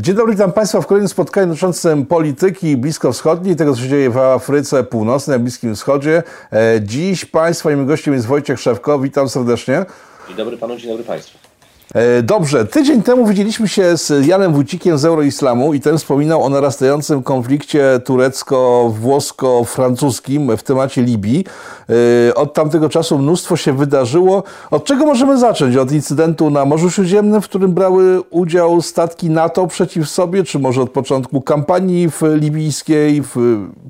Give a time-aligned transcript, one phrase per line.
[0.00, 4.18] Dzień dobry, witam Państwa w kolejnym spotkaniu dotyczącym polityki bliskowschodniej, tego co się dzieje w
[4.18, 6.22] Afryce Północnej, Bliskim Wschodzie.
[6.52, 9.84] E, dziś Państwa moim gościem jest Wojciech Szewko, witam serdecznie.
[10.28, 11.43] Dzień dobry Panu, dzień dobry Państwu.
[11.94, 16.48] E, dobrze, tydzień temu widzieliśmy się z Janem Wójcikiem z Euroislamu i ten wspominał o
[16.48, 21.44] narastającym konflikcie turecko-włosko-francuskim w temacie Libii.
[22.28, 24.42] E, od tamtego czasu mnóstwo się wydarzyło.
[24.70, 25.76] Od czego możemy zacząć?
[25.76, 30.82] Od incydentu na Morzu Śródziemnym, w którym brały udział statki NATO przeciw sobie, czy może
[30.82, 33.22] od początku kampanii w libijskiej?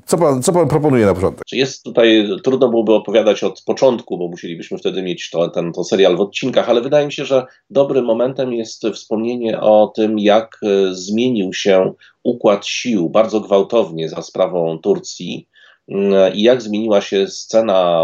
[0.05, 1.43] Co, pan, co pan proponuje na początek?
[1.51, 6.17] Jest tutaj, trudno byłoby opowiadać od początku, bo musielibyśmy wtedy mieć to, ten to serial
[6.17, 10.59] w odcinkach, ale wydaje mi się, że dobry dobrym momentem jest wspomnienie o tym, jak
[10.63, 15.47] e, zmienił się układ sił bardzo gwałtownie za sprawą Turcji
[15.87, 18.03] mm, i jak zmieniła się scena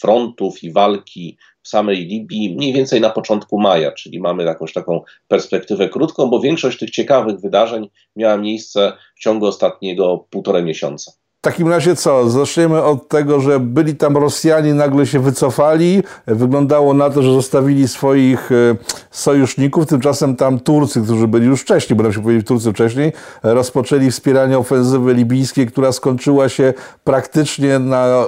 [0.00, 5.02] frontów i walki w samej Libii mniej więcej na początku maja, czyli mamy jakąś taką
[5.28, 11.12] perspektywę krótką, bo większość tych ciekawych wydarzeń miała miejsce w ciągu ostatniego półtorej miesiąca.
[11.40, 12.30] W takim razie co?
[12.30, 16.02] Zaczniemy od tego, że byli tam Rosjanie, nagle się wycofali.
[16.26, 18.76] Wyglądało na to, że zostawili swoich e,
[19.10, 19.86] sojuszników.
[19.86, 24.58] Tymczasem tam Turcy, którzy byli już wcześniej, bo nam się powiedzieli Turcy wcześniej, rozpoczęli wspieranie
[24.58, 26.74] ofensywy libijskiej, która skończyła się
[27.04, 28.26] praktycznie na e,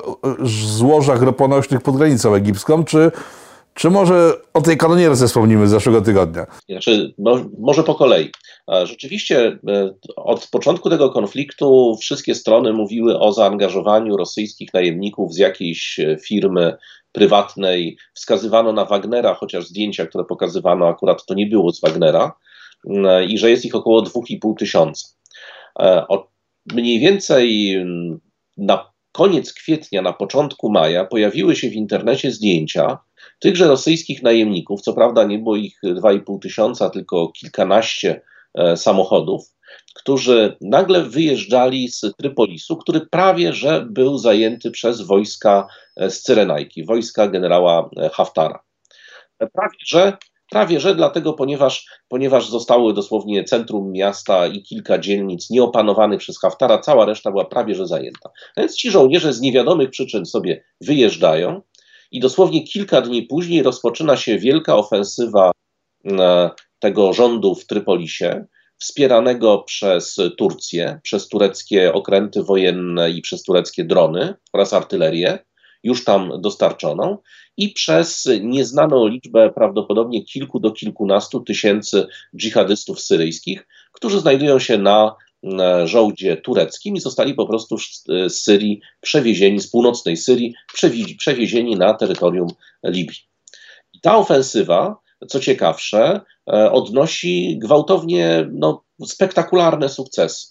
[0.77, 2.85] złożach roponośnych pod granicą egipską.
[2.85, 3.13] Czy
[3.75, 6.47] czy może o tej kanonierce wspomnimy z zeszłego tygodnia?
[6.69, 8.31] Znaczy, no, może po kolei.
[8.85, 16.01] Rzeczywiście e, od początku tego konfliktu wszystkie strony mówiły o zaangażowaniu rosyjskich najemników z jakiejś
[16.01, 16.77] e, firmy
[17.13, 17.97] prywatnej.
[18.15, 22.33] Wskazywano na Wagnera, chociaż zdjęcia, które pokazywano, akurat to nie było z Wagnera,
[22.87, 25.09] e, i że jest ich około 2,5 tysiąca.
[26.73, 27.77] Mniej więcej
[28.57, 32.99] na koniec kwietnia, na początku maja pojawiły się w internecie zdjęcia
[33.39, 34.81] tychże rosyjskich najemników.
[34.81, 38.21] Co prawda nie było ich 2,5 tysiąca, tylko kilkanaście
[38.55, 39.43] e, samochodów,
[39.95, 46.85] którzy nagle wyjeżdżali z Trypolisu, który prawie że był zajęty przez wojska e, z Cyrenajki,
[46.85, 48.63] wojska generała e, Haftara.
[49.53, 50.17] Prawie że
[50.51, 56.79] Prawie że dlatego, ponieważ, ponieważ zostały dosłownie centrum miasta i kilka dzielnic nieopanowanych przez Haftara,
[56.79, 58.31] cała reszta była prawie że zajęta.
[58.57, 61.63] Więc ci żołnierze z niewiadomych przyczyn sobie wyjeżdżają
[62.11, 65.51] i dosłownie kilka dni później rozpoczyna się wielka ofensywa
[66.07, 68.47] e, tego rządu w Trypolisie,
[68.79, 75.39] wspieranego przez Turcję, przez tureckie okręty wojenne i przez tureckie drony oraz artylerię
[75.83, 77.19] już tam dostarczoną
[77.57, 82.07] i przez nieznaną liczbę, prawdopodobnie kilku do kilkunastu tysięcy
[82.37, 85.17] dżihadystów syryjskich, którzy znajdują się na
[85.85, 87.77] żołdzie tureckim i zostali po prostu
[88.29, 90.55] z Syrii przewiezieni, z północnej Syrii,
[91.19, 92.49] przewiezieni na terytorium
[92.85, 93.19] Libii.
[93.93, 94.97] I ta ofensywa,
[95.29, 96.21] co ciekawsze,
[96.53, 100.47] e, odnosi gwałtownie no, spektakularne sukcesy.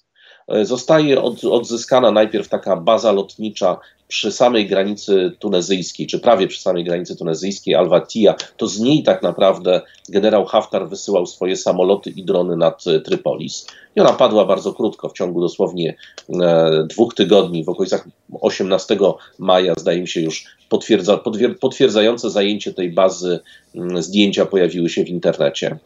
[0.48, 6.62] E, zostaje od, odzyskana najpierw taka baza lotnicza przy samej granicy tunezyjskiej, czy prawie przy
[6.62, 12.24] samej granicy tunezyjskiej, Al-Watia, to z niej tak naprawdę generał Haftar wysyłał swoje samoloty i
[12.24, 13.68] drony nad e, Trypolis.
[13.96, 15.96] I ona padła bardzo krótko, w ciągu dosłownie
[16.30, 18.08] e, dwóch tygodni, w okolicach
[18.42, 18.98] 18
[19.40, 21.20] maja, zdaje mi się już potwierdza,
[21.60, 23.40] potwierdzające zajęcie tej bazy
[23.76, 25.78] m, zdjęcia pojawiły się w internecie.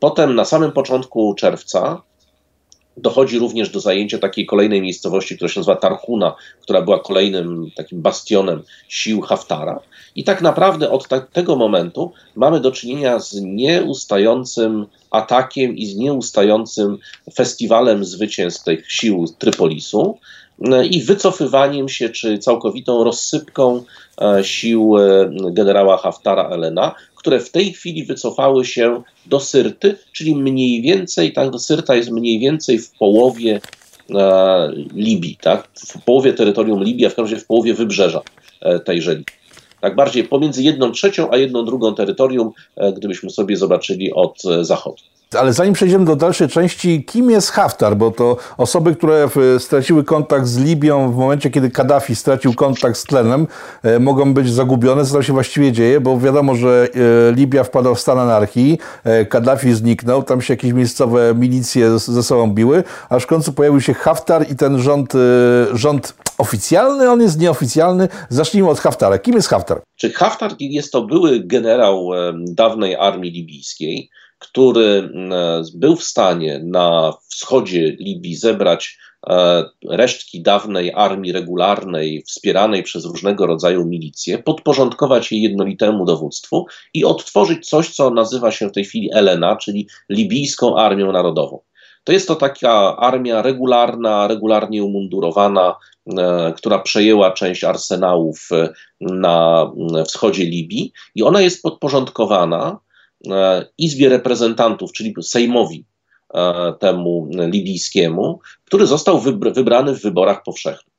[0.00, 2.02] Potem na samym początku czerwca
[2.96, 8.02] Dochodzi również do zajęcia takiej kolejnej miejscowości, która się nazywa Tarhuna, która była kolejnym takim
[8.02, 9.80] bastionem sił Haftara.
[10.16, 15.96] I tak naprawdę od ta tego momentu mamy do czynienia z nieustającym atakiem i z
[15.96, 16.98] nieustającym
[17.34, 20.18] festiwalem zwycięstw tych sił Trypolisu
[20.64, 23.82] e, i wycofywaniem się, czy całkowitą rozsypką
[24.20, 30.36] e, sił e, generała Haftara Elena, które w tej chwili wycofały się do Syrty, czyli
[30.36, 33.60] mniej więcej, tak, Syrta jest mniej więcej w połowie
[34.10, 38.20] e, Libii, tak, w połowie terytorium Libii, a w każdym razie w połowie wybrzeża
[38.60, 39.36] e, tejże Libii.
[39.80, 44.64] Tak bardziej pomiędzy jedną trzecią a jedną drugą terytorium, e, gdybyśmy sobie zobaczyli od e,
[44.64, 45.02] zachodu.
[45.34, 47.96] Ale zanim przejdziemy do dalszej części, kim jest Haftar?
[47.96, 49.28] Bo to osoby, które
[49.58, 53.46] straciły kontakt z Libią w momencie, kiedy Kaddafi stracił kontakt z tlenem,
[53.82, 56.88] e, mogą być zagubione, co tam się właściwie dzieje, bo wiadomo, że
[57.28, 62.22] e, Libia wpadła w stan anarchii, e, Kaddafi zniknął, tam się jakieś miejscowe milicje ze
[62.22, 65.12] sobą biły, aż w końcu pojawił się Haftar i ten rząd,
[65.72, 68.08] rząd oficjalny, on jest nieoficjalny.
[68.28, 69.18] Zacznijmy od Haftara.
[69.18, 69.80] Kim jest Haftar?
[69.96, 74.10] Czy Haftar jest to były generał dawnej armii libijskiej,
[74.42, 82.82] który e, był w stanie na wschodzie Libii zebrać e, resztki dawnej armii regularnej, wspieranej
[82.82, 88.72] przez różnego rodzaju milicje, podporządkować jej jednolitemu dowództwu i odtworzyć coś, co nazywa się w
[88.72, 91.60] tej chwili Elena, czyli libijską armią narodową.
[92.04, 95.76] to jest to taka armia regularna, regularnie umundurowana,
[96.18, 98.48] e, która przejęła część arsenałów
[99.00, 99.70] na
[100.06, 102.78] wschodzie Libii i ona jest podporządkowana
[103.78, 105.84] Izbie Reprezentantów, czyli Sejmowi
[106.78, 109.20] temu libijskiemu, który został
[109.54, 110.94] wybrany w wyborach powszechnych.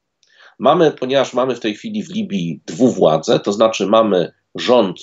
[0.60, 5.00] Mamy, ponieważ mamy w tej chwili w Libii dwuwładzę, to znaczy mamy rząd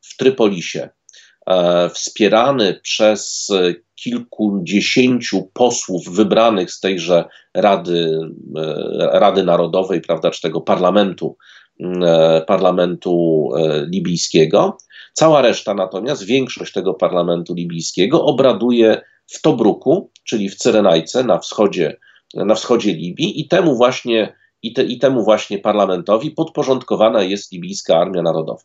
[0.00, 0.88] w Trypolisie,
[1.46, 3.48] e, wspierany przez
[3.94, 7.24] kilkudziesięciu posłów wybranych z tejże
[7.54, 8.18] Rady,
[8.56, 11.63] e, Rady Narodowej, prawda, czy tego parlamentu, e,
[12.46, 14.78] parlamentu e, libijskiego.
[15.12, 21.96] Cała reszta natomiast, większość tego parlamentu libijskiego obraduje w Tobruku, czyli w Cyrenajce na wschodzie,
[22.34, 24.32] na wschodzie Libii i temu właśnie
[24.62, 28.62] i, te, i temu właśnie parlamentowi podporządkowana jest libijska Armia Narodowa.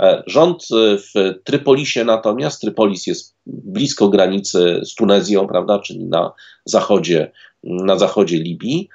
[0.00, 6.32] E, rząd e, w Trypolisie natomiast, Trypolis jest blisko granicy z Tunezją, prawda, czyli na
[6.64, 7.32] zachodzie,
[7.62, 8.88] na zachodzie Libii.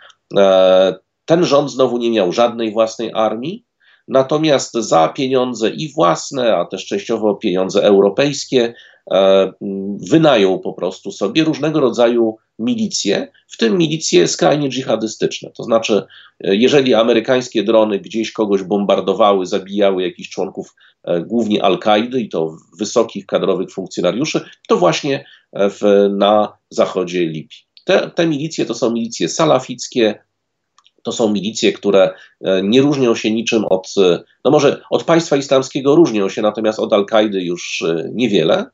[1.29, 3.65] E, ten rząd znowu nie miał żadnej własnej armii,
[4.07, 8.73] natomiast za pieniądze i własne, a też częściowo pieniądze europejskie,
[10.09, 15.51] wynajął po prostu sobie różnego rodzaju milicje, w tym milicje skrajnie dżihadystyczne.
[15.57, 16.03] To znaczy,
[16.43, 22.57] e, jeżeli amerykańskie drony gdzieś kogoś bombardowały, zabijały jakichś członków e, głównie Al-Kaidy i to
[22.79, 25.81] wysokich kadrowych funkcjonariuszy, to właśnie e, w,
[26.11, 27.65] na zachodzie Libii.
[27.85, 30.19] Te, te milicje to są milicje salafickie,
[31.03, 32.13] to są milicje, które
[32.63, 33.93] nie różnią się niczym od,
[34.45, 38.65] no może od państwa islamskiego różnią się, natomiast od Al-Kaidy już niewiele.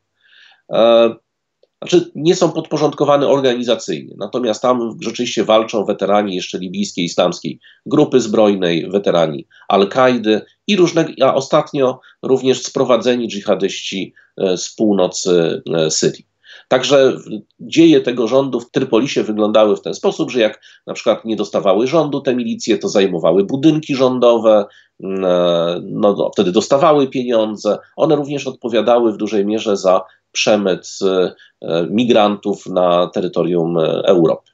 [1.82, 8.90] Znaczy nie są podporządkowane organizacyjnie, natomiast tam rzeczywiście walczą weterani jeszcze libijskiej, islamskiej grupy zbrojnej,
[8.90, 16.26] weterani Al-Kaidy i różne, a ostatnio również sprowadzeni dżihadyści e, z północy e, Syrii.
[16.68, 17.18] Także
[17.60, 21.88] dzieje tego rządu w Trypolisie wyglądały w ten sposób, że jak na przykład nie dostawały
[21.88, 24.66] rządu te milicje, to zajmowały budynki rządowe,
[25.04, 27.78] mm, e, no, wtedy dostawały pieniądze.
[27.96, 30.02] One również odpowiadały w dużej mierze za
[30.32, 34.52] przemyt e, migrantów na terytorium e, Europy.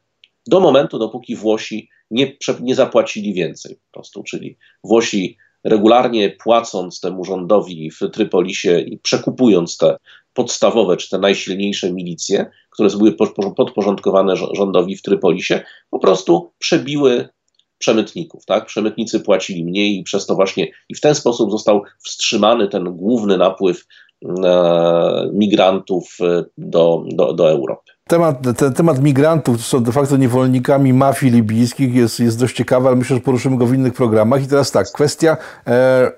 [0.48, 7.26] Do momentu, dopóki Włosi nie, nie zapłacili więcej po prostu, czyli Włosi regularnie płacąc temu
[7.26, 9.98] rządowi w Trypolisie i przekupując te
[10.34, 13.16] podstawowe czy te najsilniejsze milicje, które były
[13.56, 17.30] podporządkowane rządowi w Trypolisie, po prostu przebiły
[17.78, 18.46] przemytników.
[18.46, 18.66] Tak?
[18.66, 23.38] Przemytnicy płacili mniej i przez to właśnie i w ten sposób został wstrzymany ten główny
[23.38, 23.86] napływ
[24.44, 27.92] E, migrantów e, do, do, do Europy.
[28.08, 32.98] Temat, ten temat migrantów, są de facto niewolnikami mafii libijskich, jest, jest dość ciekawy, ale
[32.98, 34.44] myślę, że poruszymy go w innych programach.
[34.44, 35.38] I teraz tak, kwestia
[35.68, 36.12] e,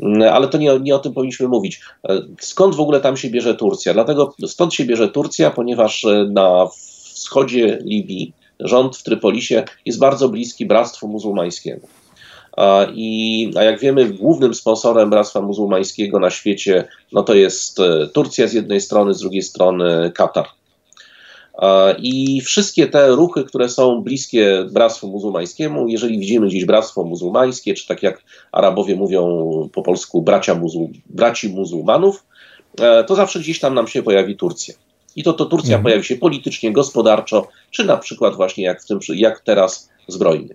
[0.00, 1.80] Mm, ale to nie, nie o tym powinniśmy mówić.
[2.08, 3.94] E, skąd w ogóle tam się bierze Turcja?
[3.94, 6.66] Dlatego stąd się bierze Turcja, ponieważ na
[7.20, 11.88] wschodzie Libii, rząd w Trypolisie jest bardzo bliski Bractwu Muzułmańskiemu.
[12.94, 18.46] I, a jak wiemy, głównym sponsorem Bractwa Muzułmańskiego na świecie no to jest e, Turcja
[18.46, 20.46] z jednej strony, z drugiej strony Katar.
[21.98, 27.86] I wszystkie te ruchy, które są bliskie Bractwu Muzułmańskiemu, jeżeli widzimy gdzieś Bractwo Muzułmańskie, czy
[27.86, 28.22] tak jak
[28.52, 32.24] Arabowie mówią po polsku bracia muzuł, braci muzułmanów,
[32.80, 34.74] e, to zawsze gdzieś tam nam się pojawi Turcja.
[35.20, 35.82] I to, to Turcja mhm.
[35.82, 40.54] pojawi się politycznie, gospodarczo, czy na przykład właśnie jak, w tym, jak teraz zbrojnie.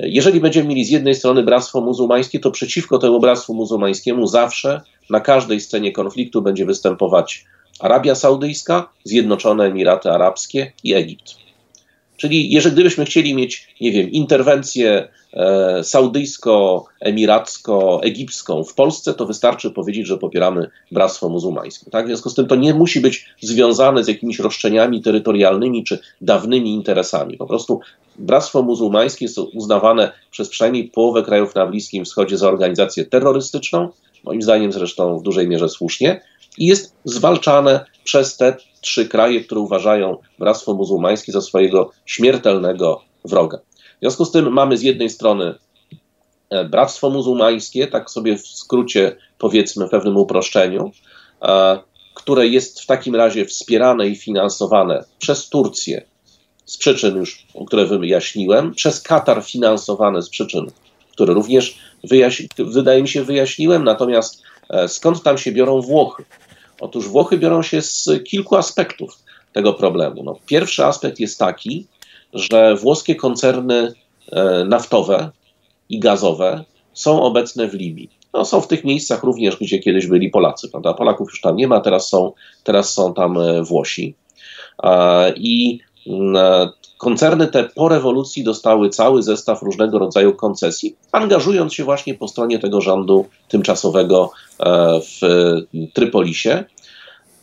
[0.00, 4.80] Jeżeli będziemy mieli z jednej strony Bractwo Muzułmańskie, to przeciwko temu Bractwu Muzułmańskiemu zawsze
[5.10, 7.44] na każdej scenie konfliktu będzie występować
[7.80, 11.34] Arabia Saudyjska, Zjednoczone Emiraty Arabskie i Egipt.
[12.20, 20.06] Czyli jeżeli gdybyśmy chcieli mieć, nie wiem, interwencję e, saudyjsko-emiracko-egipską w Polsce, to wystarczy powiedzieć,
[20.06, 21.90] że popieramy Bractwo Muzułmańskie.
[21.90, 22.04] Tak?
[22.04, 26.74] W związku z tym to nie musi być związane z jakimiś roszczeniami terytorialnymi czy dawnymi
[26.74, 27.36] interesami.
[27.36, 27.80] Po prostu
[28.18, 33.88] Bractwo Muzułmańskie jest uznawane przez przynajmniej połowę krajów na Bliskim Wschodzie za organizację terrorystyczną,
[34.24, 36.20] moim zdaniem zresztą w dużej mierze słusznie,
[36.58, 43.58] i jest zwalczane przez te trzy kraje, które uważają Bractwo Muzułmańskie za swojego śmiertelnego wroga.
[43.96, 45.54] W związku z tym mamy z jednej strony
[46.50, 50.90] e, Bractwo Muzułmańskie, tak sobie w skrócie powiedzmy, w pewnym uproszczeniu,
[51.42, 51.78] e,
[52.14, 56.10] które jest w takim razie wspierane i finansowane przez Turcję
[56.70, 60.66] z przyczyn już, które wyjaśniłem, przez Katar finansowane z przyczyn,
[61.12, 61.78] które również
[62.58, 66.24] wydaje mi się wyjaśniłem, natomiast e, skąd tam się biorą Włochy?
[66.80, 69.18] Otóż Włochy biorą się z kilku aspektów
[69.52, 70.22] tego problemu.
[70.22, 71.86] No, pierwszy aspekt jest taki,
[72.34, 73.92] że włoskie koncerny
[74.32, 75.30] e, naftowe
[75.88, 78.10] i gazowe są obecne w Libii.
[78.34, 80.94] No, są w tych miejscach również, gdzie kiedyś byli Polacy, prawda?
[80.94, 82.32] Polaków już tam nie ma, teraz są,
[82.64, 84.14] teraz są tam e, Włosi.
[85.36, 85.78] I
[86.98, 92.58] koncerny te po rewolucji dostały cały zestaw różnego rodzaju koncesji, angażując się właśnie po stronie
[92.58, 94.30] tego rządu tymczasowego
[94.60, 95.20] e, w
[95.92, 96.64] Trypolisie.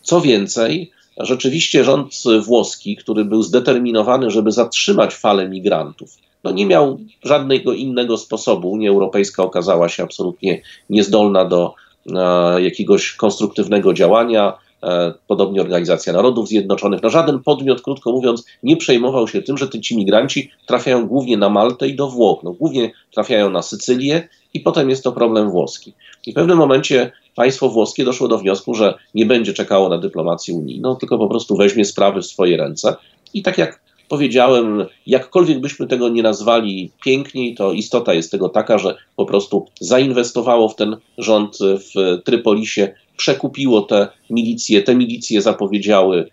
[0.02, 2.14] Co więcej, rzeczywiście rząd
[2.46, 8.72] włoski, który był zdeterminowany, żeby zatrzymać falę migrantów, no nie miał żadnego innego sposobu.
[8.72, 11.74] Unia Europejska okazała się absolutnie niezdolna do
[12.16, 14.54] e, jakiegoś konstruktywnego działania.
[14.84, 17.04] E, podobnie Organizacja Narodów Zjednoczonych.
[17.04, 21.50] No żaden podmiot, krótko mówiąc, nie przejmował się tym, że ci migranci trafiają głównie na
[21.50, 22.44] Maltę i do Włoch.
[22.44, 25.94] No, głównie trafiają na Sycylię i potem jest to problem włoski.
[26.26, 30.56] I w pewnym momencie państwo włoskie doszło do wniosku, że nie będzie czekało na dyplomację
[30.56, 32.96] unijną, tylko po prostu weźmie sprawy w swoje ręce.
[33.34, 38.78] I tak jak powiedziałem, jakkolwiek byśmy tego nie nazwali piękniej, to istota jest tego taka,
[38.78, 46.30] że po prostu zainwestowało w ten rząd w Trypolisie, przekupiło te milicje, te milicje zapowiedziały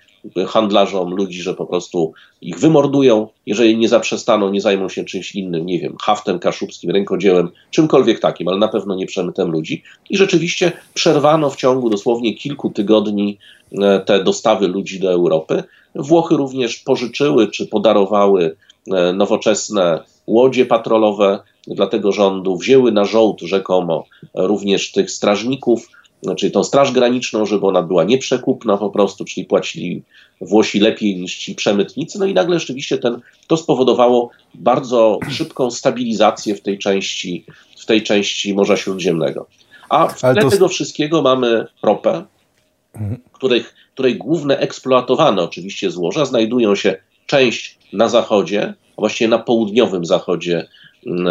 [0.47, 5.67] handlarzom ludzi, że po prostu ich wymordują, jeżeli nie zaprzestaną, nie zajmą się czymś innym,
[5.67, 9.83] nie wiem, haftem kaszubskim, rękodziełem, czymkolwiek takim, ale na pewno nie przemytem ludzi.
[10.11, 13.39] I rzeczywiście przerwano w ciągu dosłownie kilku tygodni
[13.83, 15.63] e, te dostawy ludzi do Europy.
[15.95, 18.57] Włochy również pożyczyły czy podarowały
[18.93, 25.89] e, nowoczesne łodzie patrolowe dla tego rządu, wzięły na żołd rzekomo również tych strażników,
[26.37, 30.03] czyli tą Straż Graniczną, żeby ona była nieprzekupna po prostu, czyli płacili
[30.41, 32.19] Włosi lepiej niż ci przemytnicy.
[32.19, 37.45] No i nagle rzeczywiście ten, to spowodowało bardzo szybką stabilizację w tej części,
[37.79, 39.47] w tej części Morza Śródziemnego.
[39.89, 40.51] A w tle to...
[40.51, 42.25] tego wszystkiego mamy ropę,
[42.95, 43.21] mhm.
[43.33, 50.05] których, której główne eksploatowane oczywiście złoża znajdują się część na zachodzie, a właściwie na południowym
[50.05, 50.67] zachodzie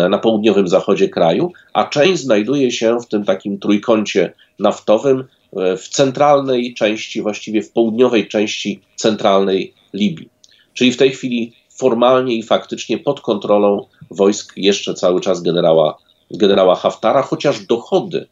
[0.09, 5.23] na południowym zachodzie kraju, a część znajduje się w tym takim trójkącie naftowym
[5.57, 10.29] e, w centralnej części, właściwie w południowej części centralnej Libii.
[10.73, 15.97] Czyli w tej chwili formalnie i faktycznie pod kontrolą wojsk jeszcze cały czas generała,
[16.31, 18.27] generała Haftara, chociaż dochody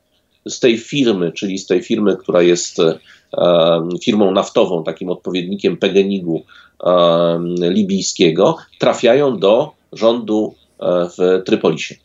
[0.45, 2.99] z tej firmy, czyli z tej firmy, która jest e,
[4.03, 6.43] firmą naftową, takim odpowiednikiem Pegenigu
[6.83, 11.95] e, libijskiego, trafiają do rządu E, w Trypolisie.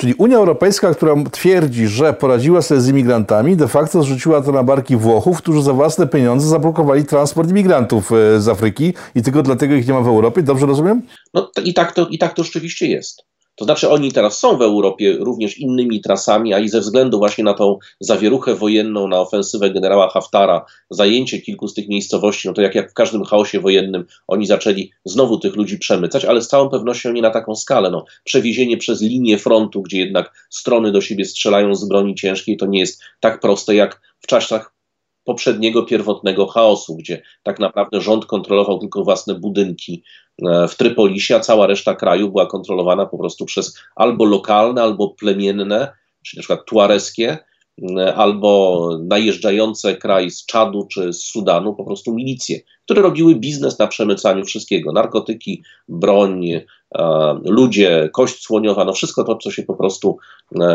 [0.00, 4.62] Czyli Unia Europejska, która twierdzi, że poradziła sobie z imigrantami, de facto zrzuciła to na
[4.62, 9.74] barki Włochów, którzy za własne pieniądze zablokowali transport imigrantów e, z Afryki i tylko dlatego
[9.74, 10.42] ich nie ma w Europie.
[10.42, 11.02] Dobrze rozumiem?
[11.34, 13.22] No i tak to, i tak to rzeczywiście jest.
[13.60, 17.44] To znaczy oni teraz są w Europie również innymi trasami, a i ze względu właśnie
[17.44, 22.62] na tą zawieruchę wojenną, na ofensywę generała Haftara, zajęcie kilku z tych miejscowości, no to
[22.62, 26.68] jak, jak w każdym chaosie wojennym oni zaczęli znowu tych ludzi przemycać, ale z całą
[26.68, 27.90] pewnością nie na taką skalę.
[27.90, 32.66] No, przewiezienie przez linię frontu, gdzie jednak strony do siebie strzelają z broni ciężkiej, to
[32.66, 34.74] nie jest tak proste jak w czasach
[35.24, 40.02] poprzedniego pierwotnego chaosu, gdzie tak naprawdę rząd kontrolował tylko własne budynki
[40.68, 45.92] w Trypolisie, a cała reszta kraju była kontrolowana po prostu przez albo lokalne, albo plemienne,
[46.22, 47.38] czyli na przykład tuareskie,
[47.98, 53.78] e, albo najeżdżające kraj z Czadu czy z Sudanu, po prostu milicje, które robiły biznes
[53.78, 54.92] na przemycaniu wszystkiego.
[54.92, 56.62] Narkotyki, broń, e,
[57.44, 60.18] ludzie, kość słoniowa, no wszystko to, co się po prostu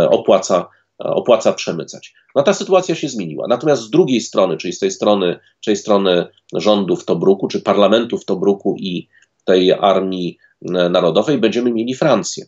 [0.09, 0.67] opłaca
[0.97, 2.13] opłaca przemycać.
[2.35, 3.47] No ta sytuacja się zmieniła.
[3.47, 8.17] Natomiast z drugiej strony, czyli z tej strony, czyli strony rządu w Tobruku, czy parlamentu
[8.17, 9.07] w Tobruku i
[9.45, 12.45] tej armii e, narodowej, będziemy mieli Francję.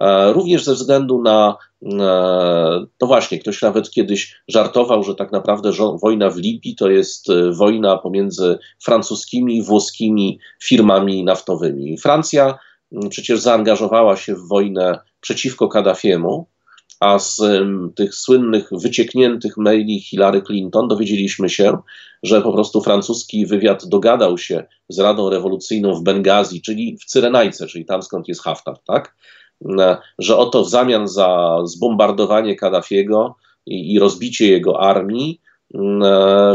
[0.00, 5.70] E, również ze względu na, e, to właśnie, ktoś nawet kiedyś żartował, że tak naprawdę
[6.02, 11.98] wojna w Libii to jest wojna pomiędzy francuskimi i włoskimi firmami naftowymi.
[11.98, 12.58] Francja
[13.10, 16.46] przecież zaangażowała się w wojnę przeciwko Kaddafiemu,
[17.00, 17.40] a z
[17.96, 21.78] tych słynnych, wyciekniętych maili Hillary Clinton dowiedzieliśmy się,
[22.22, 27.66] że po prostu francuski wywiad dogadał się z Radą Rewolucyjną w Bengazji, czyli w Cyrenajce,
[27.66, 29.16] czyli tam skąd jest Haftar, tak?
[30.18, 33.36] że oto w zamian za zbombardowanie Kaddafiego
[33.66, 35.40] i, i rozbicie jego armii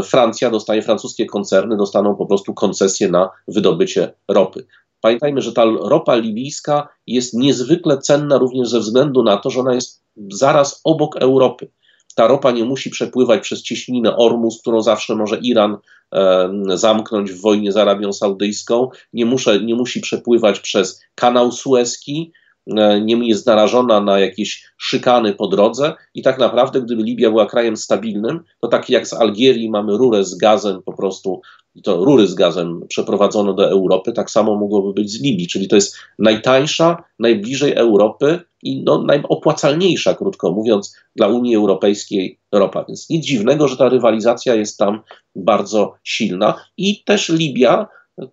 [0.04, 4.66] Francja dostaje, francuskie koncerny dostaną po prostu koncesję na wydobycie ropy.
[5.00, 9.74] Pamiętajmy, że ta ropa libijska jest niezwykle cenna również ze względu na to, że ona
[9.74, 11.70] jest zaraz obok Europy.
[12.14, 15.76] Ta ropa nie musi przepływać przez cieśninę Ormus, którą zawsze może Iran
[16.14, 22.32] e, zamknąć w wojnie z Arabią Saudyjską, nie, muszę, nie musi przepływać przez kanał Suezki,
[22.76, 27.46] e, nie jest narażona na jakieś szykany po drodze i tak naprawdę, gdyby Libia była
[27.46, 31.40] krajem stabilnym, to tak jak z Algierii mamy rurę z gazem po prostu
[31.82, 35.76] to rury z gazem przeprowadzono do Europy, tak samo mogłoby być z Libii, czyli to
[35.76, 42.84] jest najtańsza, najbliżej Europy i no, najopłacalniejsza, krótko mówiąc, dla Unii Europejskiej ropa.
[42.88, 45.00] Więc nic dziwnego, że ta rywalizacja jest tam
[45.36, 47.88] bardzo silna i też Libia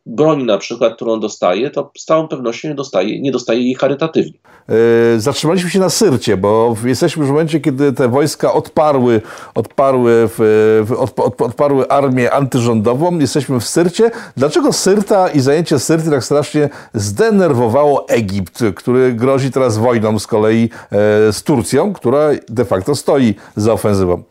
[0.05, 4.39] broń na przykład, którą dostaje, to z całą pewnością nie dostaje, nie dostaje jej charytatywnie.
[4.69, 4.75] Yy,
[5.19, 9.21] zatrzymaliśmy się na Syrcie, bo jesteśmy w momencie, kiedy te wojska odparły,
[9.55, 13.19] odparły, w, od, odparły armię antyrządową.
[13.19, 14.12] Jesteśmy w Syrcie.
[14.38, 20.63] Dlaczego Syrta i zajęcie Syrty tak strasznie zdenerwowało Egipt, który grozi teraz wojną z kolei
[20.63, 24.24] e, z Turcją, która de facto stoi za ofensywą?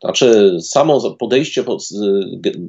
[0.00, 1.64] Znaczy, samo podejście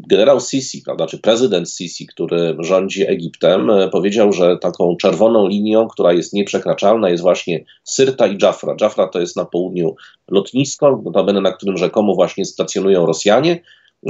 [0.10, 5.88] generał Sisi, prawda, czy prezydent Sisi, który rządzi Egiptem, e, powiedział, że taką czerwoną linią,
[5.88, 8.76] która jest nieprzekraczalna, jest właśnie Syrta i Jafra.
[8.82, 9.96] Jafra to jest na południu
[10.32, 13.62] lotnisko, notabene na którym rzekomo właśnie stacjonują Rosjanie,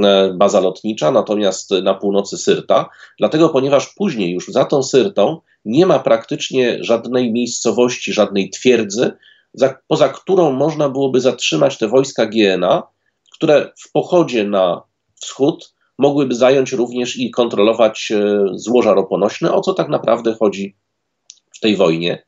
[0.03, 2.89] e, baza lotnicza, natomiast na północy Syrta.
[3.19, 9.11] Dlatego, ponieważ później już za tą Syrtą nie ma praktycznie żadnej miejscowości, żadnej twierdzy,
[9.53, 12.83] za, poza którą można byłoby zatrzymać te wojska GNA,
[13.41, 14.81] które w pochodzie na
[15.21, 20.75] wschód mogłyby zająć również i kontrolować e, złoża roponośne, o co tak naprawdę chodzi
[21.55, 22.25] w tej wojnie.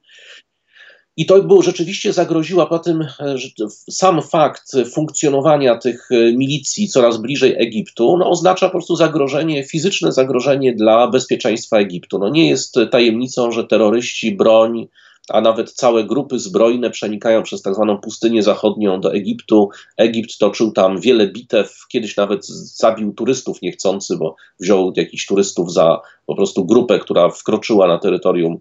[1.17, 3.50] I to był rzeczywiście zagroziła po tym, e, że
[3.89, 10.12] sam fakt funkcjonowania tych e, milicji coraz bliżej Egiptu no, oznacza po prostu zagrożenie, fizyczne
[10.12, 12.20] zagrożenie dla bezpieczeństwa Egiptu.
[12.20, 14.87] No, nie jest tajemnicą, że terroryści, broń,
[15.29, 19.70] a nawet całe grupy zbrojne przenikają przez tak zwaną pustynię zachodnią do Egiptu.
[19.98, 26.00] Egipt toczył tam wiele bitew, kiedyś nawet zabił turystów niechcący, bo wziął jakichś turystów za
[26.25, 28.57] po prostu grupę, która wkroczyła na terytorium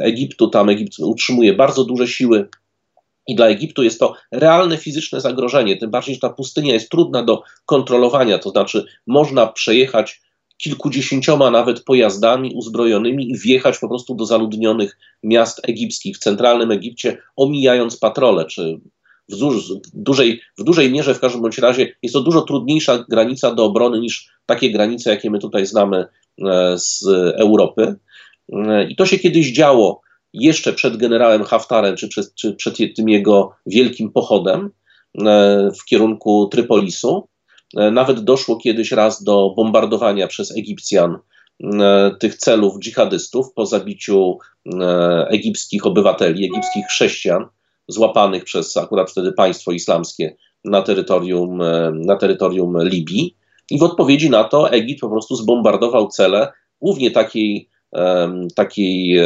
[0.00, 0.48] Egiptu.
[0.48, 2.48] Tam Egipt utrzymuje bardzo duże siły
[3.26, 7.22] i dla Egiptu jest to realne fizyczne zagrożenie, tym bardziej, że ta pustynia jest trudna
[7.22, 10.20] do kontrolowania, to znaczy można przejechać
[10.58, 17.18] kilkudziesięcioma nawet pojazdami uzbrojonymi i wjechać po prostu do zaludnionych miast egipskich w centralnym Egipcie,
[17.36, 18.80] omijając patrole, czy
[19.28, 19.36] w,
[19.94, 24.00] dużej, w dużej mierze w każdym bądź razie jest to dużo trudniejsza granica do obrony
[24.00, 26.06] niż takie granice, jakie my tutaj znamy
[26.46, 27.96] e, z Europy.
[28.52, 30.00] E, I to się kiedyś działo
[30.32, 34.70] jeszcze przed generałem Haftarem, czy przed, czy przed tym jego wielkim pochodem
[35.26, 37.28] e, w kierunku Trypolisu.
[37.76, 41.18] E, nawet doszło kiedyś raz do bombardowania przez Egipcjan
[41.64, 44.38] e, tych celów dżihadystów po zabiciu
[44.80, 47.46] e, egipskich obywateli, egipskich chrześcijan,
[47.88, 51.58] złapanych przez akurat wtedy państwo islamskie na terytorium,
[51.94, 53.36] na terytorium Libii.
[53.70, 57.68] I w odpowiedzi na to Egipt po prostu zbombardował cele głównie takiej,
[58.54, 59.20] takiej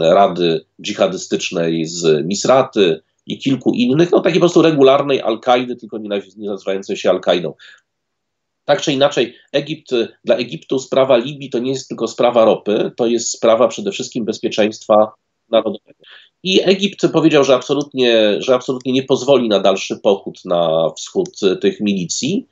[0.00, 6.08] rady dżihadystycznej z Misraty, i kilku innych, no takiej po prostu regularnej Al-Kaidy, tylko nie,
[6.36, 7.54] nie nazywającej się Al-Kaidą.
[8.64, 9.90] Tak czy inaczej, Egipt,
[10.24, 14.24] dla Egiptu sprawa Libii to nie jest tylko sprawa ropy, to jest sprawa przede wszystkim
[14.24, 15.12] bezpieczeństwa
[15.50, 16.04] narodowego.
[16.42, 21.80] I Egipt powiedział, że absolutnie, że absolutnie nie pozwoli na dalszy pochód na wschód tych
[21.80, 22.48] milicji.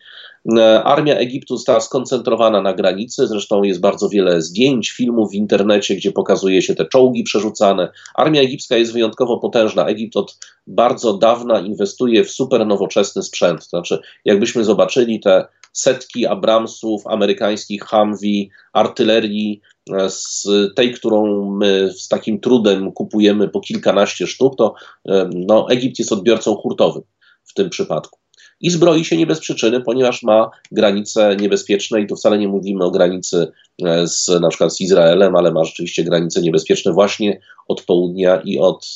[0.58, 5.96] E, armia Egiptu została skoncentrowana na granicy, zresztą jest bardzo wiele zdjęć, filmów w internecie,
[5.96, 7.92] gdzie pokazuje się te czołgi przerzucane.
[8.14, 9.86] Armia egipska jest wyjątkowo potężna.
[9.86, 13.64] Egipt od bardzo dawna inwestuje w super nowoczesny sprzęt.
[13.64, 19.60] Znaczy, jakbyśmy zobaczyli te setki Abramsów, amerykańskich Humvee, artylerii,
[19.92, 24.74] e, z tej, którą my z takim trudem kupujemy po kilkanaście sztuk, to
[25.08, 27.02] e, no, Egipt jest odbiorcą hurtowym
[27.44, 28.21] w tym przypadku.
[28.62, 32.84] I zbroi się nie bez przyczyny, ponieważ ma granice niebezpieczne i tu wcale nie mówimy
[32.84, 33.52] o granicy
[33.84, 38.58] e, z, na przykład z Izraelem, ale ma rzeczywiście granice niebezpieczne właśnie od południa i
[38.58, 38.86] od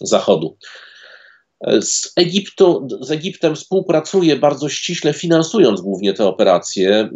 [0.00, 0.56] zachodu.
[1.80, 7.10] Z, Egiptu, z Egiptem współpracuje bardzo ściśle, finansując głównie te operacje.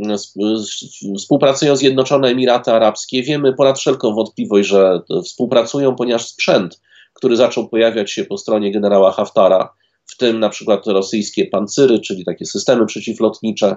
[1.18, 3.22] Współpracują Zjednoczone Emiraty Arabskie.
[3.22, 6.80] Wiemy ponad wszelką wątpliwość, że współpracują, ponieważ sprzęt,
[7.14, 9.74] który zaczął pojawiać się po stronie generała Haftara,
[10.12, 13.76] w tym na przykład rosyjskie pancyry, czyli takie systemy przeciwlotnicze,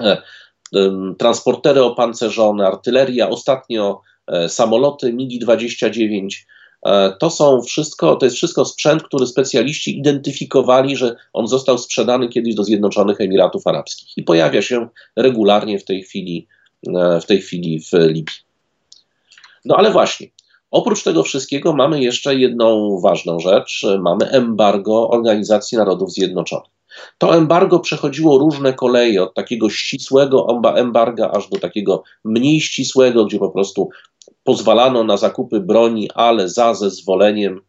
[0.00, 0.22] e,
[1.18, 6.28] transportery opancerzone, artyleria, ostatnio e, samoloty MiG-29,
[7.20, 12.54] to są wszystko, to jest wszystko sprzęt, który specjaliści identyfikowali, że on został sprzedany kiedyś
[12.54, 16.46] do Zjednoczonych Emiratów Arabskich i pojawia się regularnie w tej chwili,
[17.22, 18.36] w tej chwili w Libii.
[19.64, 20.26] No ale właśnie,
[20.70, 23.86] Oprócz tego wszystkiego mamy jeszcze jedną ważną rzecz.
[24.00, 26.70] Mamy embargo Organizacji Narodów Zjednoczonych.
[27.18, 33.38] To embargo przechodziło różne koleje, od takiego ścisłego embarga aż do takiego mniej ścisłego, gdzie
[33.38, 33.88] po prostu
[34.44, 37.60] pozwalano na zakupy broni, ale za zezwoleniem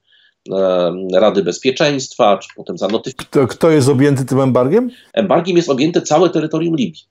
[1.14, 3.48] Rady Bezpieczeństwa, czy potem za notyfikacją.
[3.48, 4.90] Kto jest objęty tym embargiem?
[5.14, 7.04] Embargiem jest objęte całe terytorium Libii.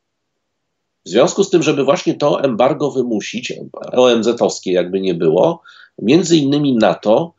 [1.06, 3.52] W związku z tym, żeby właśnie to embargo wymusić,
[3.92, 5.62] OMZ-owskie jakby nie było,
[5.98, 7.34] między innymi NATO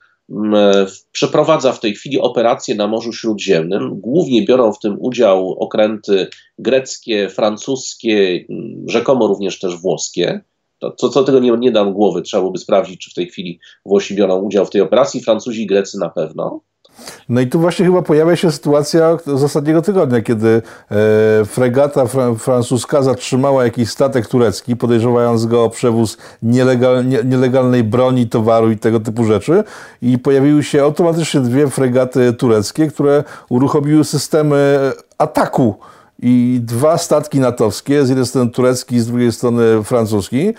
[1.12, 4.00] przeprowadza w tej chwili operacje na Morzu Śródziemnym.
[4.00, 6.28] Głównie biorą w tym udział okręty
[6.60, 8.46] greckie, francuskie,
[8.88, 10.42] rzekomo również też włoskie.
[10.80, 13.60] To, co, co tego nie, nie dam głowy, trzeba byłoby sprawdzić, czy w tej chwili
[13.86, 16.62] Włosi biorą udział w tej operacji, Francuzi i Grecy na pewno.
[17.30, 20.62] No i tu właśnie chyba pojawia się sytuacja z ostatniego tygodnia, kiedy
[20.92, 27.84] e, fregata fran francuska zatrzymała jakiś statek turecki, podejrzewając go o przewóz nielegal, nie, nielegalnej
[27.84, 29.64] broni, towaru i tego typu rzeczy.
[30.02, 35.76] I pojawiły się automatycznie dwie fregaty tureckie, które uruchomiły systemy ataku
[36.22, 40.54] i dwa statki natowskie, z jednej strony turecki, z drugiej strony francuski, e,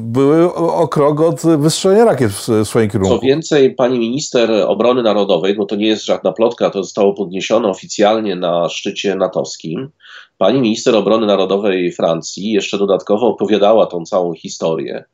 [0.00, 3.14] były o krok od wystrzelenia rakiet w swoim kierunku.
[3.14, 7.68] Co więcej, pani minister obrony narodowej, bo to nie jest żadna plotka, to zostało podniesione
[7.68, 9.90] oficjalnie na szczycie natowskim,
[10.38, 15.04] pani minister obrony narodowej Francji jeszcze dodatkowo opowiadała tą całą historię.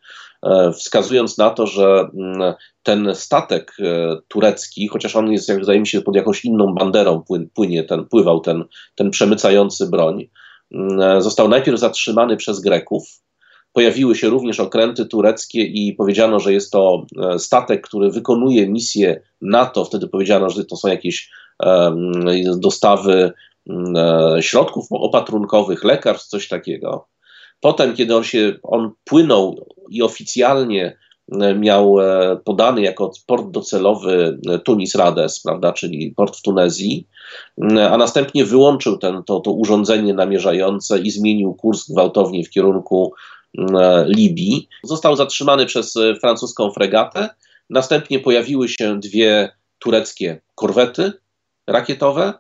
[0.42, 5.81] E, wskazując na to, że mm, ten statek e, turecki, chociaż on jest, jak wydaje
[5.81, 7.22] mi się, pod jakąś inną banderą
[7.55, 10.29] płynie ten, pływał ten, ten przemycający broń,
[10.72, 13.09] mm, e, został najpierw zatrzymany przez Greków.
[13.72, 17.07] Pojawiły się również okręty tureckie i powiedziano, że jest to
[17.38, 19.85] statek, który wykonuje misję NATO.
[19.85, 21.31] Wtedy powiedziano, że to są jakieś
[22.57, 23.33] dostawy
[23.70, 27.09] mm, środków opatrunkowych, lekarstw, coś takiego.
[27.60, 30.98] Potem, kiedy on się, on płynął i oficjalnie
[31.32, 37.06] e, miał e, podany jako port docelowy e, Tunis Rades, prawda, czyli port w Tunezji,
[37.90, 43.12] a następnie wyłączył ten, to, to urządzenie namierzające i zmienił kurs gwałtownie w kierunku
[44.06, 44.68] Libii.
[44.84, 47.28] Został zatrzymany przez francuską fregatę.
[47.70, 51.12] Następnie pojawiły się dwie tureckie korwety
[51.66, 52.34] rakietowe,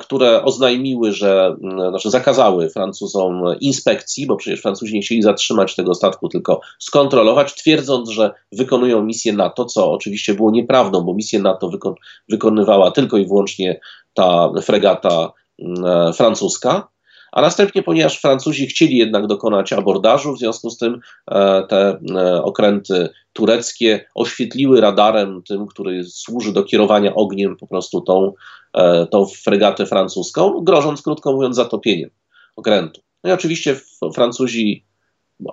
[0.00, 1.56] które oznajmiły, że,
[1.88, 8.08] znaczy zakazały Francuzom inspekcji, bo przecież Francuzi nie chcieli zatrzymać tego statku, tylko skontrolować, twierdząc,
[8.08, 11.94] że wykonują misję NATO, co oczywiście było nieprawdą, bo misję NATO wykon
[12.28, 13.80] wykonywała tylko i wyłącznie
[14.14, 16.93] ta fregata e, francuska.
[17.34, 21.98] A następnie, ponieważ Francuzi chcieli jednak dokonać abordażu, w związku z tym e, te
[22.42, 28.32] okręty tureckie oświetliły radarem tym, który służy do kierowania ogniem po prostu tą,
[28.74, 32.10] e, tą fregatę francuską, grożąc krótko mówiąc zatopieniem
[32.56, 33.00] okrętu.
[33.24, 33.80] No i oczywiście
[34.14, 34.84] Francuzi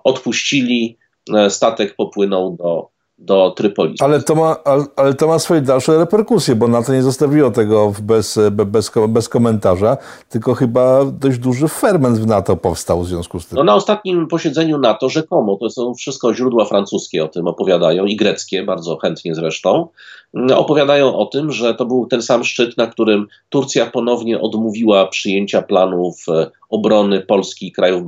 [0.04, 0.98] odpuścili,
[1.34, 2.90] e, statek popłynął do,
[3.22, 4.06] do Trypolisu.
[4.06, 7.94] Ale to, ma, ale, ale, to ma swoje dalsze reperkusje, bo NATO nie zostawiło tego
[8.02, 9.98] bez, bez, bez komentarza,
[10.30, 13.58] tylko chyba dość duży ferment w NATO powstał w związku z tym.
[13.58, 18.16] No, na ostatnim posiedzeniu NATO rzekomo, to są wszystko źródła francuskie o tym opowiadają i
[18.16, 19.88] greckie, bardzo chętnie zresztą,
[20.56, 25.62] opowiadają o tym, że to był ten sam szczyt, na którym Turcja ponownie odmówiła przyjęcia
[25.62, 28.04] planów e, obrony Polski i krajów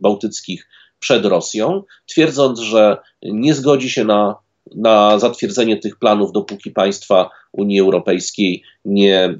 [0.00, 7.30] bałtyckich przed Rosją, twierdząc, że nie zgodzi się na na zatwierdzenie tych planów, dopóki państwa
[7.52, 9.38] Unii Europejskiej nie,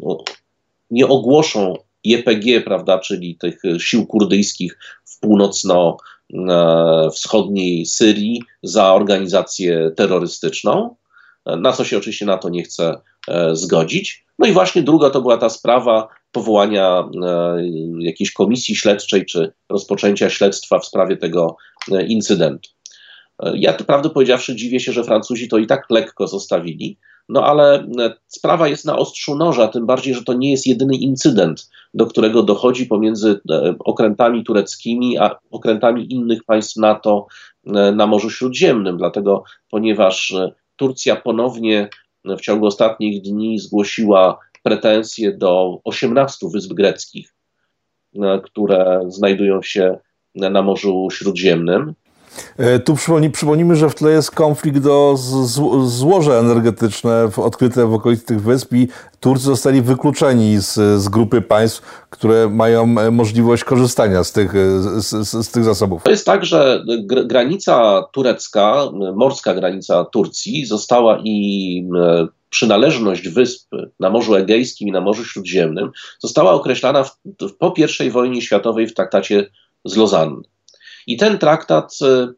[0.90, 10.96] nie ogłoszą JPG, prawda, czyli tych sił kurdyjskich w północno-wschodniej Syrii za organizację terrorystyczną,
[11.46, 14.26] na co się oczywiście NATO nie chce e, zgodzić.
[14.38, 17.56] No i właśnie druga to była ta sprawa powołania e,
[17.98, 21.56] jakiejś komisji śledczej czy rozpoczęcia śledztwa w sprawie tego
[21.92, 22.75] e, incydentu.
[23.54, 27.74] Ja to prawdę powiedziawszy dziwię się, że Francuzi to i tak lekko zostawili, no ale
[27.78, 32.06] e, sprawa jest na ostrzu noża, tym bardziej, że to nie jest jedyny incydent, do
[32.06, 37.26] którego dochodzi pomiędzy e, okrętami tureckimi a okrętami innych państw NATO
[37.66, 40.34] e, na Morzu Śródziemnym, dlatego ponieważ
[40.76, 41.88] Turcja ponownie
[42.24, 47.34] w ciągu ostatnich dni zgłosiła pretensje do 18 wysp greckich,
[48.44, 49.98] które znajdują się
[50.34, 51.94] na Morzu Śródziemnym.
[52.56, 55.16] E, tu przypomnij, przypomnijmy, że w tle jest konflikt o
[55.86, 58.88] złoże energetyczne odkryte w okolicy tych wysp i
[59.20, 64.80] Turcy zostali wykluczeni z, z grupy państw, które mają e, możliwość korzystania z tych, e,
[65.00, 66.02] z, z, tych zasobów.
[66.02, 66.84] To jest tak, że
[67.24, 71.88] granica turecka, morska granica Turcji została i
[72.50, 73.70] przynależność wysp
[74.00, 78.86] na Morzu Egejskim i na Morzu Śródziemnym została określana w, w, po I wojnie światowej
[78.86, 79.50] w traktacie
[79.84, 80.42] z Lozanny.
[81.06, 82.32] I ten traktat e,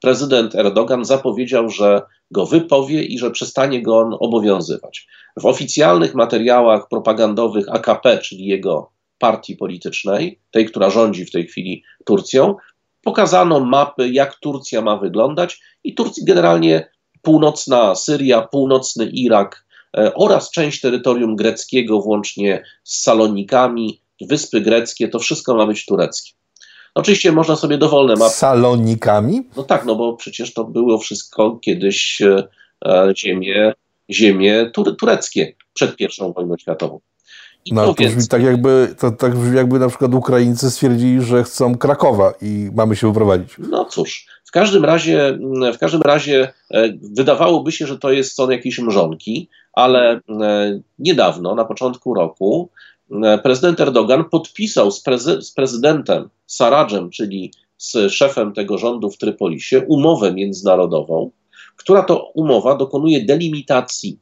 [0.00, 5.06] prezydent Erdogan zapowiedział, że go wypowie i że przestanie go on obowiązywać.
[5.36, 11.82] W oficjalnych materiałach propagandowych AKP, czyli jego partii politycznej, tej, która rządzi w tej chwili
[12.04, 12.54] Turcją,
[13.02, 16.90] pokazano mapy, jak Turcja ma wyglądać i Turcji generalnie
[17.22, 25.18] północna Syria, północny Irak e, oraz część terytorium greckiego, włącznie z Salonikami, wyspy greckie, to
[25.18, 26.32] wszystko ma być tureckie.
[26.98, 28.34] Oczywiście można sobie dowolne mapy.
[28.34, 29.42] Salonikami?
[29.56, 32.48] No tak, no bo przecież to było wszystko kiedyś e,
[32.84, 33.72] e ziemie,
[34.10, 37.00] ziemie tur tureckie przed I wojną światową.
[37.64, 41.44] I no, to, brzmi tak jakby, to, tak brzmi jakby na przykład Ukraińcy stwierdzili, że
[41.44, 43.54] chcą Krakowa i mamy się wyprowadzić.
[43.58, 45.38] No cóż, w każdym razie,
[45.74, 51.54] w każdym razie e, wydawałoby się, że to jest są jakieś mrzonki, ale e, niedawno,
[51.54, 52.70] na początku roku,
[53.42, 59.84] prezydent Erdogan podpisał z, prezy z prezydentem Saradżem, czyli z szefem tego rządu w Trypolisie,
[59.88, 61.30] umowę międzynarodową,
[61.76, 64.18] która to umowa dokonuje delimitacji,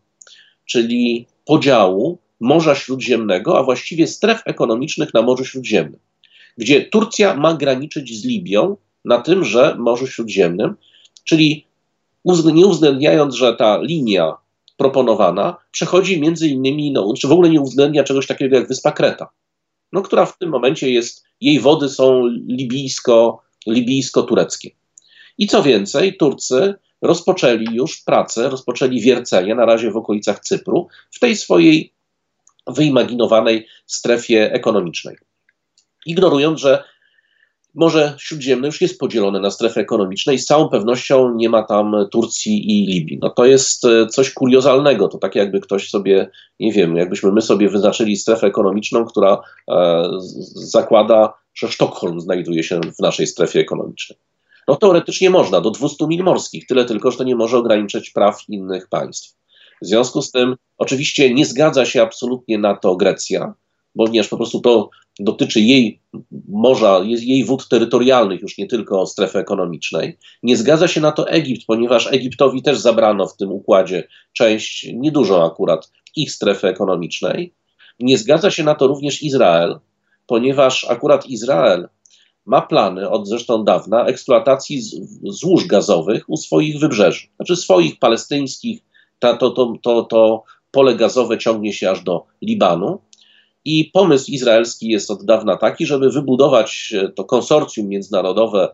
[0.67, 6.01] czyli podziału Morza Śródziemnego, a właściwie stref ekonomicznych na Morzu Śródziemnym,
[6.59, 10.75] gdzie Turcja ma graniczyć z Libią na tymże Morzu Śródziemnym,
[11.25, 11.67] czyli
[12.53, 14.33] nie uwzględniając, że ta linia
[14.77, 19.29] proponowana przechodzi między innymi, no, czy w ogóle nie uwzględnia czegoś takiego jak wyspa Kreta,
[19.93, 24.71] no, która w tym momencie jest, jej wody są libijsko, libijsko-tureckie.
[25.39, 31.21] I co więcej, Turcy rozpoczęli już pracę, rozpoczęli wiercenie, na razie w okolicach Cypru, w
[31.21, 31.93] tej swojej
[32.67, 35.17] wyimaginowanej strefie ekonomicznej.
[36.07, 36.85] Ignorując, że
[37.77, 41.97] Morze Śródziemne już jest podzielone na strefy ekonomiczne i z całą pewnością nie ma tam
[42.11, 43.19] Turcji i Libii.
[43.23, 45.09] No to jest e, coś kuriozalnego.
[45.09, 50.03] To tak jakby ktoś sobie, nie wiem, jakbyśmy my sobie wyznaczyli strefę ekonomiczną, która e,
[50.55, 54.19] zakłada, że Sztokholm znajduje się w naszej strefie ekonomicznej.
[54.69, 58.41] No teoretycznie można, do 200 mil morskich, tyle tylko, że to nie może ograniczyć praw
[58.49, 59.37] innych państw.
[59.83, 63.55] W związku z tym, oczywiście nie zgadza się absolutnie na to Grecja,
[63.97, 66.01] ponieważ po prostu to dotyczy jej
[66.49, 70.19] morza, jej wód terytorialnych, już nie tylko strefy ekonomicznej.
[70.43, 75.45] Nie zgadza się na to Egipt, ponieważ Egiptowi też zabrano w tym układzie część, niedużo
[75.45, 77.55] akurat, ich strefy ekonomicznej.
[78.01, 79.79] Nie zgadza się na to również Izrael,
[80.27, 81.89] ponieważ akurat Izrael
[82.47, 84.83] ma plany od zresztą dawna eksploatacji
[85.23, 88.81] złóż gazowych u swoich wybrzeży, znaczy swoich palestyńskich.
[89.19, 92.99] To, to, to, to, to pole gazowe ciągnie się aż do Libanu
[93.67, 98.69] i pomysł izraelski jest od dawna taki, żeby wybudować e, to konsorcjum międzynarodowe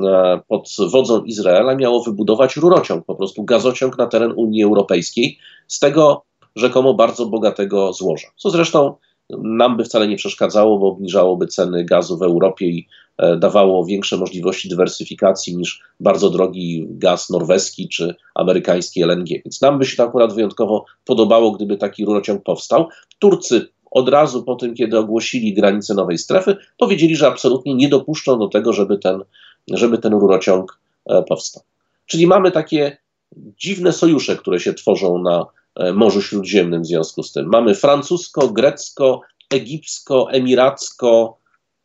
[0.00, 5.78] e, pod wodzą Izraela, miało wybudować rurociąg, po prostu gazociąg na teren Unii Europejskiej z
[5.78, 6.22] tego
[6.56, 8.28] rzekomo bardzo bogatego złoża.
[8.36, 8.94] Co zresztą
[9.30, 12.86] nam by wcale nie przeszkadzało, bo obniżałoby ceny gazu w Europie i
[13.18, 19.28] e, dawało większe możliwości dywersyfikacji niż bardzo drogi gaz norweski czy amerykański LNG.
[19.28, 22.88] Więc nam by się to akurat wyjątkowo podobało, gdyby taki rurociąg powstał.
[23.18, 28.38] Turcy od razu po tym, kiedy ogłosili granice nowej strefy, powiedzieli, że absolutnie nie dopuszczą
[28.38, 29.22] do tego, żeby ten,
[29.72, 31.62] żeby ten rurociąg e, powstał.
[32.06, 32.96] Czyli mamy takie
[33.36, 35.46] dziwne sojusze, które się tworzą na
[35.76, 37.46] e, Morzu Śródziemnym w związku z tym.
[37.46, 39.20] Mamy francusko, grecko,
[39.50, 41.38] egipsko, emiracko,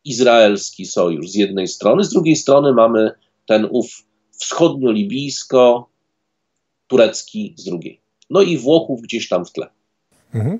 [0.04, 3.10] izraelski sojusz z jednej strony, z drugiej strony mamy
[3.46, 3.86] ten ów
[4.40, 5.84] wschodnio-libijsko,
[6.86, 8.00] turecki z drugiej.
[8.30, 9.70] No i Włochów gdzieś tam w tle.
[10.34, 10.58] Mhm.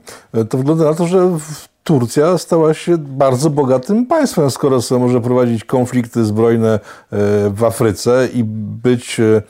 [0.49, 1.39] To wygląda na to, że
[1.85, 6.81] Turcja stała się bardzo bogatym państwem, skoro sobie może prowadzić konflikty zbrojne e,
[7.51, 9.43] w Afryce i być e,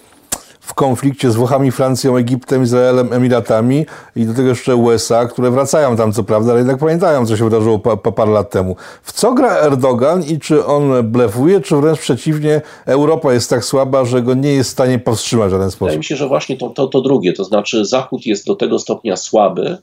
[0.60, 5.96] w konflikcie z Włochami, Francją, Egiptem, Izraelem, Emiratami i do tego jeszcze USA, które wracają
[5.96, 8.76] tam co prawda, ale jednak pamiętają, co się wydarzyło pa parę lat temu.
[9.02, 14.04] W co gra Erdogan i czy on blefuje, czy wręcz przeciwnie, Europa jest tak słaba,
[14.04, 15.86] że go nie jest w stanie powstrzymać w żaden sposób?
[15.86, 18.78] Wydaje mi się, że właśnie to, to, to drugie, to znaczy Zachód jest do tego
[18.78, 19.78] stopnia słaby,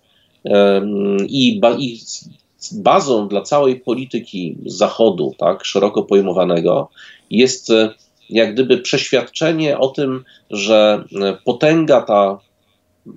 [1.27, 2.01] i, i
[2.71, 6.89] bazą dla całej polityki Zachodu, tak, szeroko pojmowanego,
[7.29, 7.89] jest e,
[8.29, 12.39] jak gdyby przeświadczenie o tym, że e, potęga ta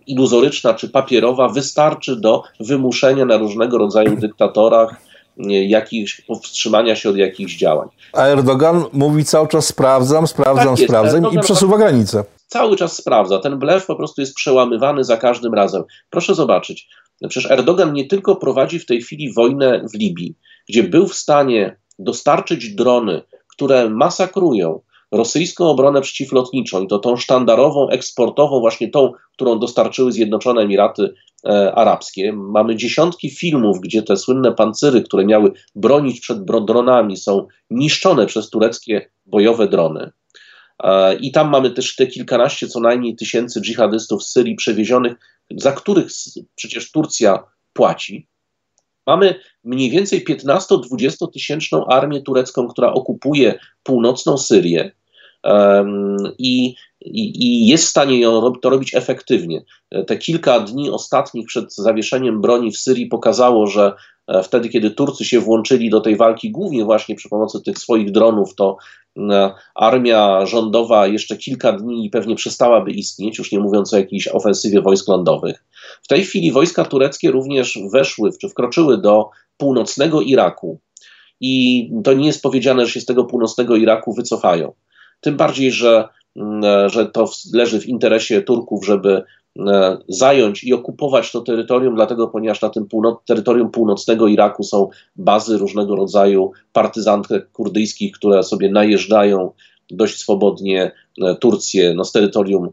[0.07, 4.97] iluzoryczna czy papierowa wystarczy do wymuszenia na różnego rodzaju dyktatorach
[5.67, 7.89] jakichś powstrzymania się od jakichś działań.
[8.13, 12.25] A Erdogan mówi cały czas sprawdzam, sprawdzam, tak sprawdzam Erdogan i przesuwa granicę.
[12.47, 13.39] Cały czas sprawdza.
[13.39, 15.83] Ten blef po prostu jest przełamywany za każdym razem.
[16.11, 16.89] Proszę zobaczyć,
[17.29, 20.35] przecież Erdogan nie tylko prowadzi w tej chwili wojnę w Libii,
[20.69, 24.81] gdzie był w stanie dostarczyć drony, które masakrują
[25.13, 31.75] rosyjską obronę przeciwlotniczą i to tą sztandarową, eksportową, właśnie tą, którą dostarczyły Zjednoczone Emiraty e,
[31.75, 32.33] Arabskie.
[32.33, 38.51] Mamy dziesiątki filmów, gdzie te słynne pancery, które miały bronić przed dronami, są niszczone przez
[38.51, 40.13] tureckie bojowe drony.
[40.83, 45.15] E, I tam mamy też te kilkanaście co najmniej tysięcy dżihadystów z Syrii przewiezionych,
[45.51, 46.07] za których
[46.55, 48.29] przecież Turcja płaci.
[49.07, 49.35] Mamy
[49.65, 54.93] mniej więcej 15-20 tysięczną armię turecką, która okupuje północną Syrię
[56.39, 59.65] i, i, i jest w stanie ją, to robić efektywnie.
[60.07, 63.93] Te kilka dni ostatnich przed zawieszeniem broni w Syrii pokazało, że e,
[64.45, 68.55] wtedy, kiedy Turcy się włączyli do tej walki, głównie właśnie przy pomocy tych swoich dronów,
[68.55, 68.77] to
[69.19, 74.83] e, armia rządowa jeszcze kilka dni pewnie przestałaby istnieć, już nie mówiąc o jakiejś ofensywie
[74.83, 75.65] wojsk lądowych.
[76.03, 80.79] W tej chwili wojska tureckie również weszły, czy wkroczyły do północnego Iraku.
[81.41, 84.73] I to nie jest powiedziane, że się z tego północnego Iraku wycofają.
[85.21, 89.25] Tym bardziej, że, mm, e, że to leży w interesie Turków, żeby e,
[90.09, 95.59] zająć i okupować to terytorium, dlatego ponieważ na tym północ, terytorium północnego Iraku są bazy
[95.59, 99.51] różnego rodzaju partyzantek kurdyjskich, które sobie najeżdżają
[99.91, 102.69] dość swobodnie e, Turcję no, z terytorium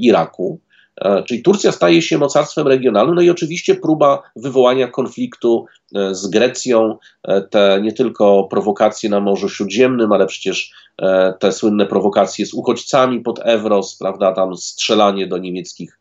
[0.00, 0.60] Iraku.
[1.00, 6.26] E, czyli Turcja staje się mocarstwem regionalnym, no i oczywiście próba wywołania konfliktu e, z
[6.26, 10.84] Grecją, e, te nie tylko prowokacje na Morzu Śródziemnym, ale przecież
[11.38, 15.98] te słynne prowokacje z uchodźcami pod Ewros, prawda, tam strzelanie do niemieckich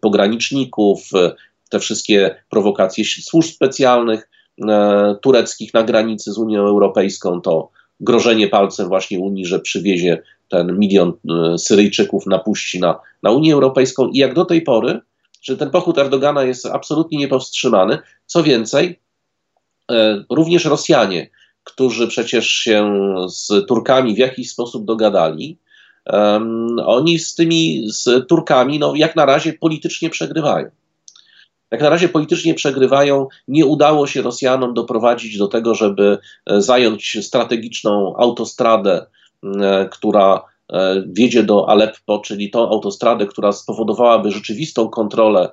[0.00, 1.10] pograniczników,
[1.70, 4.28] te wszystkie prowokacje służb specjalnych
[5.22, 11.12] tureckich na granicy z Unią Europejską, to grożenie palcem właśnie Unii, że przywiezie ten milion
[11.30, 15.00] e, Syryjczyków napuści na, na Unię Europejską i jak do tej pory,
[15.42, 17.98] że ten pochód Erdogana jest absolutnie niepowstrzymany.
[18.26, 19.00] Co więcej,
[19.90, 21.30] e, również Rosjanie,
[21.64, 25.58] którzy przecież się z Turkami w jakiś sposób dogadali,
[26.12, 30.70] um, oni z tymi z Turkami no, jak na razie politycznie przegrywają.
[31.70, 33.28] Jak na razie politycznie przegrywają.
[33.48, 39.06] Nie udało się Rosjanom doprowadzić do tego, żeby e, zająć strategiczną autostradę
[39.44, 45.52] E, która e, wiedzie do Aleppo, czyli tą autostradę, która spowodowałaby rzeczywistą kontrolę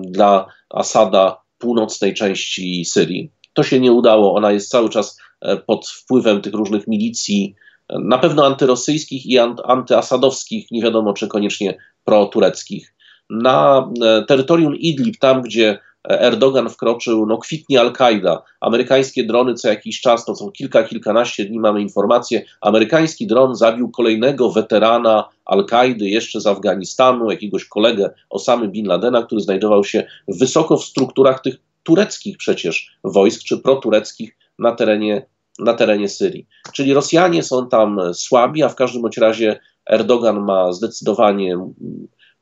[0.00, 3.30] dla Asada północnej części Syrii.
[3.52, 4.34] To się nie udało.
[4.34, 5.18] Ona jest cały czas
[5.66, 7.54] pod wpływem tych różnych milicji,
[7.90, 12.94] na pewno antyrosyjskich i antyasadowskich, nie wiadomo czy koniecznie pro-tureckich.
[13.30, 13.88] Na
[14.28, 18.42] terytorium Idlib, tam gdzie Erdogan wkroczył, no kwitnie Al-Kaida.
[18.60, 23.90] Amerykańskie drony co jakiś czas, to co kilka, kilkanaście dni mamy informacje, amerykański dron zabił
[23.90, 30.76] kolejnego weterana Al-Kaidy jeszcze z Afganistanu, jakiegoś kolegę Osamy Bin Ladena, który znajdował się wysoko
[30.76, 35.26] w strukturach tych tureckich przecież wojsk, czy protureckich na terenie,
[35.58, 36.46] na terenie Syrii.
[36.72, 41.58] Czyli Rosjanie są tam słabi, a w każdym bądź razie Erdogan ma zdecydowanie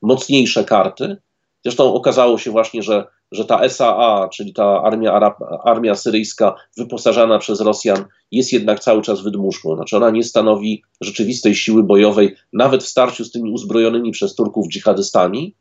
[0.03, 1.17] mocniejsze karty.
[1.65, 7.39] Zresztą okazało się właśnie, że że ta SAA, czyli ta armia, Arab, armia syryjska wyposażana
[7.39, 9.77] przez Rosjan, jest jednak cały czas wydmuszką.
[9.77, 14.69] Znaczy ona nie stanowi rzeczywistej siły bojowej, nawet w starciu z tymi uzbrojonymi przez Turków
[14.69, 15.55] dżihadystami.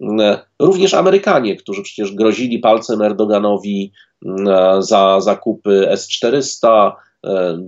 [0.00, 3.92] Mm, również Amerykanie, którzy przecież grozili palcem Erdoganowi
[4.24, 6.92] mm, za zakupy S-400,
[7.26, 7.58] e,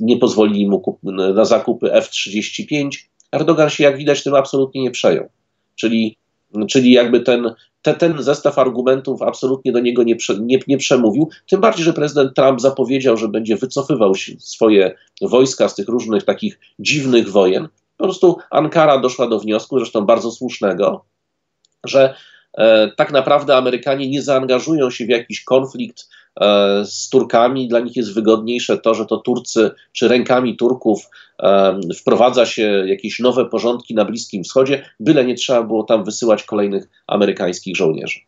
[0.00, 0.98] nie pozwolili mu
[1.34, 2.88] na zakupy F-35.
[3.32, 5.28] Erdogan się, jak widać, tym absolutnie nie przejął.
[5.74, 6.16] Czyli,
[6.68, 11.28] czyli jakby ten te, ten zestaw argumentów absolutnie do niego nie, nie, nie przemówił.
[11.50, 16.58] Tym bardziej, że prezydent Trump zapowiedział, że będzie wycofywał swoje wojska z tych różnych takich
[16.78, 17.68] dziwnych wojen.
[17.96, 21.04] Po prostu Ankara doszła do wniosku, zresztą bardzo słusznego,
[21.86, 22.14] że
[22.58, 26.08] e, tak naprawdę Amerykanie nie zaangażują się w jakiś konflikt
[26.40, 27.68] e, z Turkami.
[27.68, 31.10] Dla nich jest wygodniejsze to, że to Turcy, czy rękami Turków
[31.42, 36.42] e, wprowadza się jakieś nowe porządki na Bliskim Wschodzie, byle nie trzeba było tam wysyłać
[36.42, 38.18] kolejnych amerykańskich żołnierzy.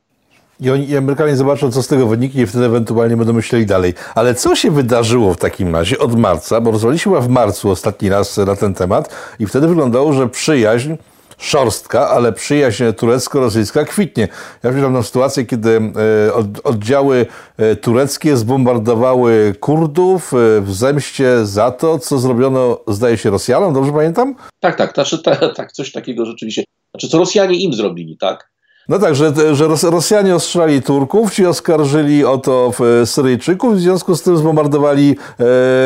[0.60, 3.94] I, oni, I Amerykanie zobaczą, co z tego wyniknie i wtedy ewentualnie będą myśleli dalej.
[4.14, 6.60] Ale co się wydarzyło w takim razie od marca?
[6.60, 10.94] Bo rozmawialiśmy w marcu ostatni raz na ten temat i wtedy wyglądało, że przyjaźń
[11.40, 14.29] szorstka, ale przyjaźń turecko-rosyjska kwitnie.
[14.62, 21.98] Ja pamiętam sytuację, kiedy e, oddziały e, tureckie zbombardowały Kurdów e, w zemście za to,
[21.98, 24.35] co zrobiono, zdaje się, Rosjanom, dobrze pamiętam?
[24.60, 26.64] Tak, tak, znaczy, tak, tak coś takiego rzeczywiście.
[26.90, 28.50] Znaczy, co Rosjanie im zrobili, tak?
[28.90, 32.72] No tak, że, że Rosjanie ostrzelali Turków, ci oskarżyli o to
[33.04, 35.16] Syryjczyków, w związku z tym zbombardowali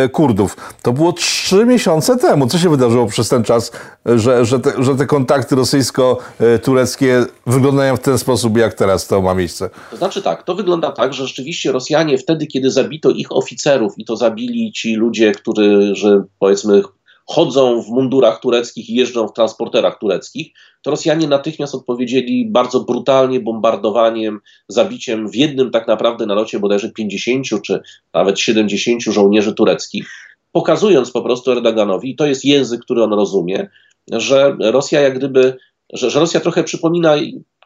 [0.05, 0.57] e, Kurdów.
[0.83, 2.47] To było trzy miesiące temu.
[2.47, 3.73] Co się wydarzyło przez ten czas,
[4.07, 9.35] że, że, te, że te kontakty rosyjsko-tureckie wyglądają w ten sposób, jak teraz to ma
[9.35, 9.71] miejsce?
[9.91, 14.05] To znaczy tak, to wygląda tak, że rzeczywiście Rosjanie wtedy, kiedy zabito ich oficerów i
[14.05, 16.83] to zabili ci ludzie, którzy powiedzmy
[17.27, 20.53] chodzą w mundurach tureckich i jeżdżą w transporterach tureckich,
[20.83, 27.47] to Rosjanie natychmiast odpowiedzieli bardzo brutalnie bombardowaniem, zabiciem w jednym tak naprawdę nalocie bodajże 50
[27.63, 27.81] czy
[28.15, 30.09] nawet 70 żołnierzy tureckich,
[30.53, 33.69] pokazując po prostu Erdoganowi, i to jest język, który on rozumie,
[34.13, 35.57] że Rosja jak gdyby,
[35.93, 37.15] że, że Rosja trochę przypomina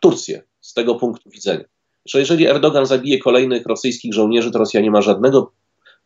[0.01, 1.65] Turcję z tego punktu widzenia.
[2.07, 5.53] Że jeżeli Erdogan zabije kolejnych rosyjskich żołnierzy, to Rosja nie ma żadnego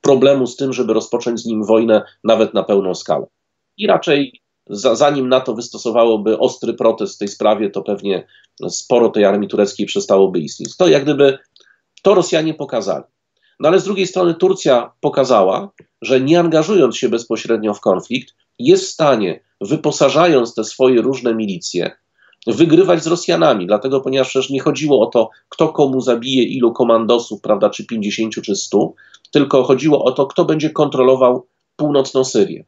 [0.01, 3.27] problemu z tym, żeby rozpocząć z nim wojnę nawet na pełną skalę
[3.77, 8.27] i raczej za, zanim NATO wystosowałoby ostry protest w tej sprawie, to pewnie
[8.69, 10.77] sporo tej armii tureckiej przestałoby istnieć.
[10.77, 11.39] To jak gdyby
[12.03, 13.05] to Rosjanie pokazali.
[13.61, 15.71] No ale z drugiej strony Turcja pokazała,
[16.03, 21.91] że nie angażując się bezpośrednio w konflikt, jest w stanie, wyposażając te swoje różne milicje,
[22.47, 23.67] wygrywać z Rosjanami.
[23.67, 28.35] Dlatego, ponieważ przecież nie chodziło o to, kto komu zabije, ilu komandosów, prawda, czy 50
[28.35, 28.93] czy 100,
[29.31, 31.47] tylko chodziło o to, kto będzie kontrolował
[31.77, 32.65] północną Syrię.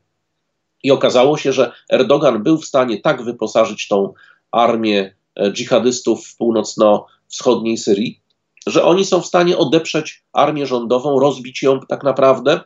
[0.85, 4.15] I okazało się, że Erdogan był w stanie tak wyposażyć tą
[4.51, 8.21] armię e, dżihadystów w północno-wschodniej Syrii,
[8.67, 12.61] że oni są w stanie odeprzeć armię rządową, rozbić ją tak naprawdę.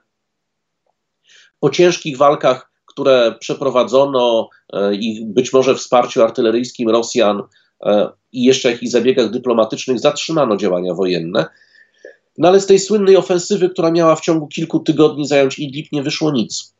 [1.60, 7.42] Po ciężkich walkach, które przeprowadzono e, i być może wsparciu artyleryjskim Rosjan
[7.84, 11.46] e, i jeszcze jakichś zabiegach dyplomatycznych zatrzymano działania wojenne.
[12.38, 16.02] No ale z tej słynnej ofensywy, która miała w ciągu kilku tygodni zająć Idlib, nie
[16.02, 16.77] wyszło nic.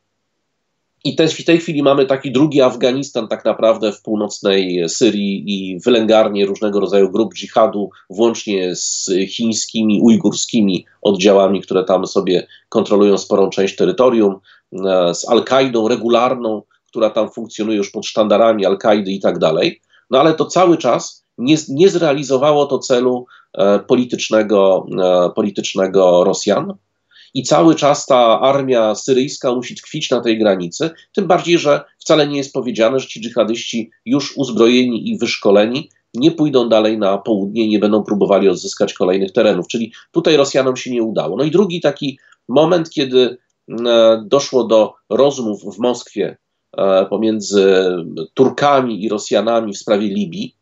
[1.03, 5.79] I też w tej chwili mamy taki drugi Afganistan, tak naprawdę w północnej Syrii i
[5.79, 13.49] wylęgarnie różnego rodzaju grup dżihadu, włącznie z chińskimi, ujgurskimi oddziałami, które tam sobie kontrolują sporą
[13.49, 14.35] część terytorium,
[14.73, 19.81] e, z Al-Kaidą regularną, która tam funkcjonuje już pod sztandarami Al-Kaidy i tak dalej.
[20.09, 26.73] No ale to cały czas nie, nie zrealizowało to celu e, politycznego, e, politycznego Rosjan
[27.33, 32.27] i cały czas ta armia syryjska musi tkwić na tej granicy, tym bardziej, że wcale
[32.27, 37.67] nie jest powiedziane, że ci dżihadyści już uzbrojeni i wyszkoleni nie pójdą dalej na południe
[37.67, 39.67] nie będą próbowali odzyskać kolejnych terenów.
[39.67, 41.37] Czyli tutaj Rosjanom się nie udało.
[41.37, 43.37] No i drugi taki moment, kiedy
[43.87, 46.37] e, doszło do rozmów w Moskwie
[46.77, 47.85] e, pomiędzy
[48.33, 50.55] Turkami i Rosjanami w sprawie Libii.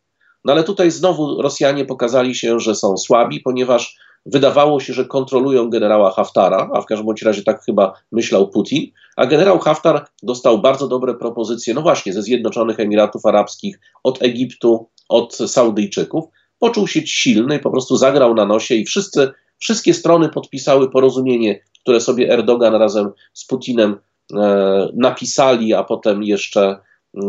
[0.46, 3.98] No ale tutaj znowu Rosjanie pokazali się, że są słabi, ponieważ
[4.28, 8.92] wydawało się, że kontrolują generała Haftara, a w każdym bądź razie tak chyba myślał Putin,
[9.16, 14.90] a generał Haftar dostał bardzo dobre propozycje, no właśnie, ze Zjednoczonych Emiratów Arabskich, od Egiptu,
[15.10, 16.26] od Saudyjczyków.
[16.60, 22.02] Poczuł się silny po prostu zagrał na nosie i wszyscy, wszystkie strony podpisały porozumienie, które
[22.02, 23.98] sobie Erdogan razem z Putinem
[24.34, 26.78] e, napisali, a potem jeszcze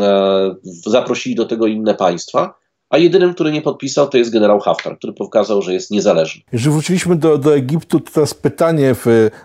[0.00, 2.54] e, zaprosili do tego inne państwa
[2.90, 6.42] a jedynym, który nie podpisał, to jest generał Haftar, który pokazał, że jest niezależny.
[6.52, 8.94] Jeżeli wróciliśmy do, do Egiptu, to teraz pytanie,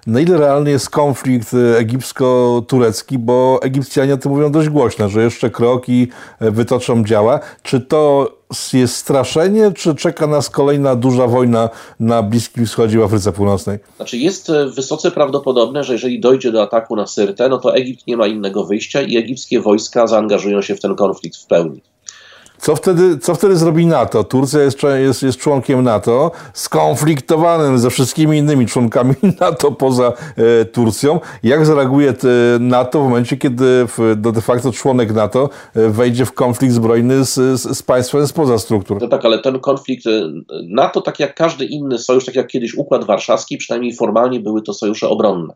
[0.08, 5.24] na ile realny jest konflikt e, egipsko-turecki, bo Egipcjanie o tym mówią dość głośno, że
[5.24, 6.08] jeszcze kroki
[6.39, 7.39] e, wytoczą działa.
[7.64, 8.32] Czy to
[8.74, 11.70] jest straszenie, czy czeka nas kolejna duża wojna
[12.00, 13.80] na Bliskim Wschodzie w Afryce Północnej?
[13.96, 18.08] Znaczy jest e, wysoce prawdopodobne, że jeżeli dojdzie do ataku na Syrtę, no to Egipt
[18.08, 21.82] nie ma innego wyjścia i egipskie wojska zaangażują się w ten konflikt w pełni.
[22.64, 24.24] Co wtedy, co wtedy zrobi NATO?
[24.24, 30.14] Turcja jest, jest, jest członkiem NATO, skonfliktowanym ze wszystkimi innymi członkami NATO poza
[30.61, 31.20] e, Turcją.
[31.43, 32.14] Jak zareaguje
[32.59, 37.34] NATO w momencie, kiedy w, de facto członek NATO e, wejdzie w konflikt zbrojny z,
[37.34, 39.01] z, z państwem spoza struktur?
[39.01, 40.32] No tak, ale ten konflikt, e,
[40.70, 44.74] NATO, tak jak każdy inny sojusz, tak jak kiedyś Układ Warszawski, przynajmniej formalnie były to
[44.74, 45.53] sojusze obronne.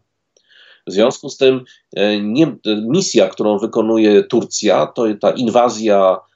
[0.88, 1.64] W związku z tym
[1.96, 2.56] e, nie,
[2.88, 6.27] misja, którą wykonuje Turcja, to ta inwazja E,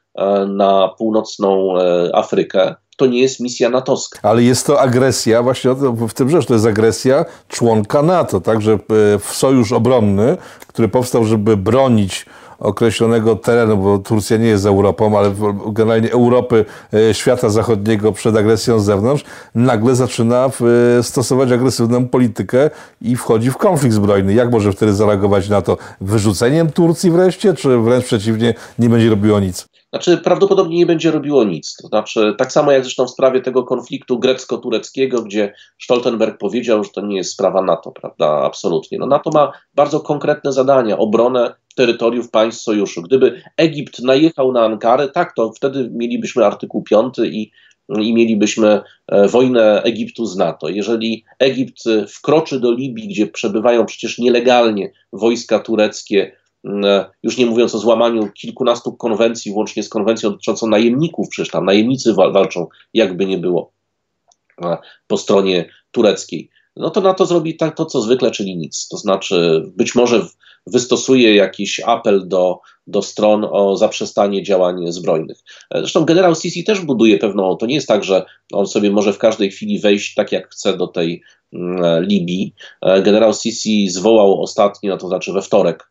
[0.47, 4.19] na północną e, Afrykę, to nie jest misja natowska.
[4.23, 5.71] Ale jest to agresja, właśnie
[6.07, 8.79] w tym rzecz, to jest agresja członka NATO, także
[9.19, 10.37] w sojusz obronny,
[10.67, 12.25] który powstał, żeby bronić
[12.59, 15.33] określonego terenu, bo Turcja nie jest Europą, ale
[15.67, 19.23] generalnie Europy, e, świata zachodniego przed agresją z zewnątrz,
[19.55, 20.49] nagle zaczyna
[21.01, 22.69] stosować agresywną politykę
[23.01, 24.33] i wchodzi w konflikt zbrojny.
[24.33, 25.77] Jak może wtedy zareagować na to?
[26.01, 29.70] Wyrzuceniem Turcji wreszcie, czy wręcz przeciwnie, nie będzie robiło nic?
[29.93, 31.75] Znaczy, prawdopodobnie nie będzie robiło nic.
[31.81, 36.89] To znaczy, tak samo jak zresztą w sprawie tego konfliktu grecko-tureckiego, gdzie Stoltenberg powiedział, że
[36.89, 38.27] to nie jest sprawa NATO, prawda?
[38.27, 38.97] Absolutnie.
[38.97, 43.01] No, NATO ma bardzo konkretne zadania, obronę terytoriów państw sojuszu.
[43.01, 47.51] Gdyby Egipt najechał na Ankarę, tak, to wtedy mielibyśmy artykuł 5 i
[47.99, 48.81] i mielibyśmy
[49.29, 50.69] wojnę Egiptu z NATO.
[50.69, 56.35] Jeżeli Egipt wkroczy do Libii, gdzie przebywają przecież nielegalnie wojska tureckie,
[57.23, 62.13] już nie mówiąc o złamaniu kilkunastu konwencji, włącznie z konwencją dotyczącą najemników, przecież tam najemnicy
[62.13, 63.71] walczą, jakby nie było
[65.07, 68.87] po stronie tureckiej no to na to zrobi tak to, co zwykle, czyli nic.
[68.87, 70.25] To znaczy, być może
[70.67, 75.37] wystosuje jakiś apel do, do stron o zaprzestanie działań zbrojnych.
[75.75, 79.17] Zresztą generał Sisi też buduje pewną, to nie jest tak, że on sobie może w
[79.17, 81.21] każdej chwili wejść tak jak chce do tej
[81.53, 82.53] mm, Libii.
[83.03, 85.90] Generał Sisi zwołał ostatnio, to znaczy we wtorek,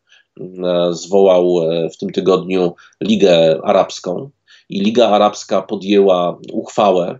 [0.91, 4.29] zwołał e, w tym tygodniu Ligę Arabską
[4.69, 7.19] i Liga Arabska podjęła uchwałę,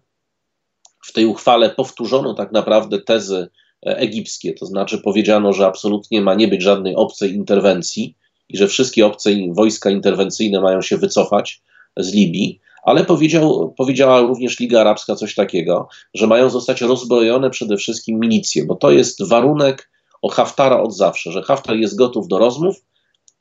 [1.04, 3.48] w tej uchwale powtórzono tak naprawdę tezy
[3.86, 8.16] e, egipskie, to znaczy powiedziano, że absolutnie ma nie być żadnej obcej interwencji
[8.50, 11.62] i że wszystkie obce wojska interwencyjne mają się wycofać
[11.98, 17.78] z Libii, ale powiedział, powiedziała również Liga Arabska coś takiego, że mają zostać rozbrojone przede
[17.78, 19.90] wszystkim milicje, bo to jest warunek
[20.22, 22.76] o Haftara od zawsze, że Haftar jest gotów do rozmów,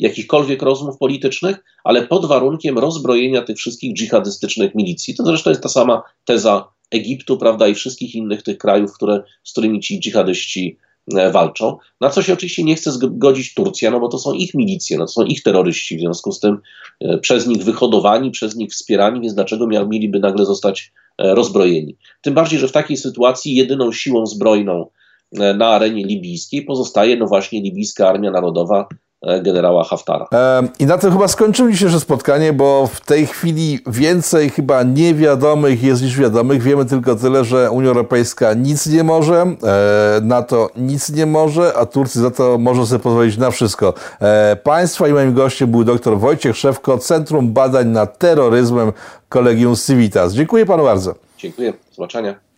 [0.00, 5.14] jakichkolwiek rozmów politycznych, ale pod warunkiem rozbrojenia tych wszystkich dżihadystycznych milicji.
[5.14, 9.52] To zresztą jest ta sama teza Egiptu, prawda, i wszystkich innych tych krajów, które, z
[9.52, 10.78] którymi ci dżihadyści
[11.16, 11.76] e, walczą.
[12.00, 15.06] Na co się oczywiście nie chce zgodzić Turcja, no bo to są ich milicje, no
[15.06, 16.58] to są ich terroryści, w związku z tym
[17.00, 21.96] e, przez nich wyhodowani, przez nich wspierani, więc dlaczego mieliby nagle zostać e, rozbrojeni?
[22.22, 24.86] Tym bardziej, że w takiej sytuacji jedyną siłą zbrojną
[25.32, 28.88] na arenie libijskiej pozostaje no właśnie libijska Armia Narodowa,
[29.42, 30.28] generała Haftara.
[30.78, 36.02] I na tym chyba skończymy dzisiejsze spotkanie, bo w tej chwili więcej chyba niewiadomych jest
[36.02, 36.62] niż wiadomych.
[36.62, 41.86] Wiemy tylko tyle, że Unia Europejska nic nie może, e, NATO nic nie może, a
[41.86, 43.94] Turcja za to może sobie pozwolić na wszystko.
[44.20, 48.92] E, państwa i moim gościem był dr Wojciech Szewko, Centrum Badań nad Terroryzmem
[49.28, 50.32] Kolegium Civitas.
[50.32, 51.14] Dziękuję panu bardzo.
[51.38, 51.72] Dziękuję.
[51.92, 52.49] Zobaczenia.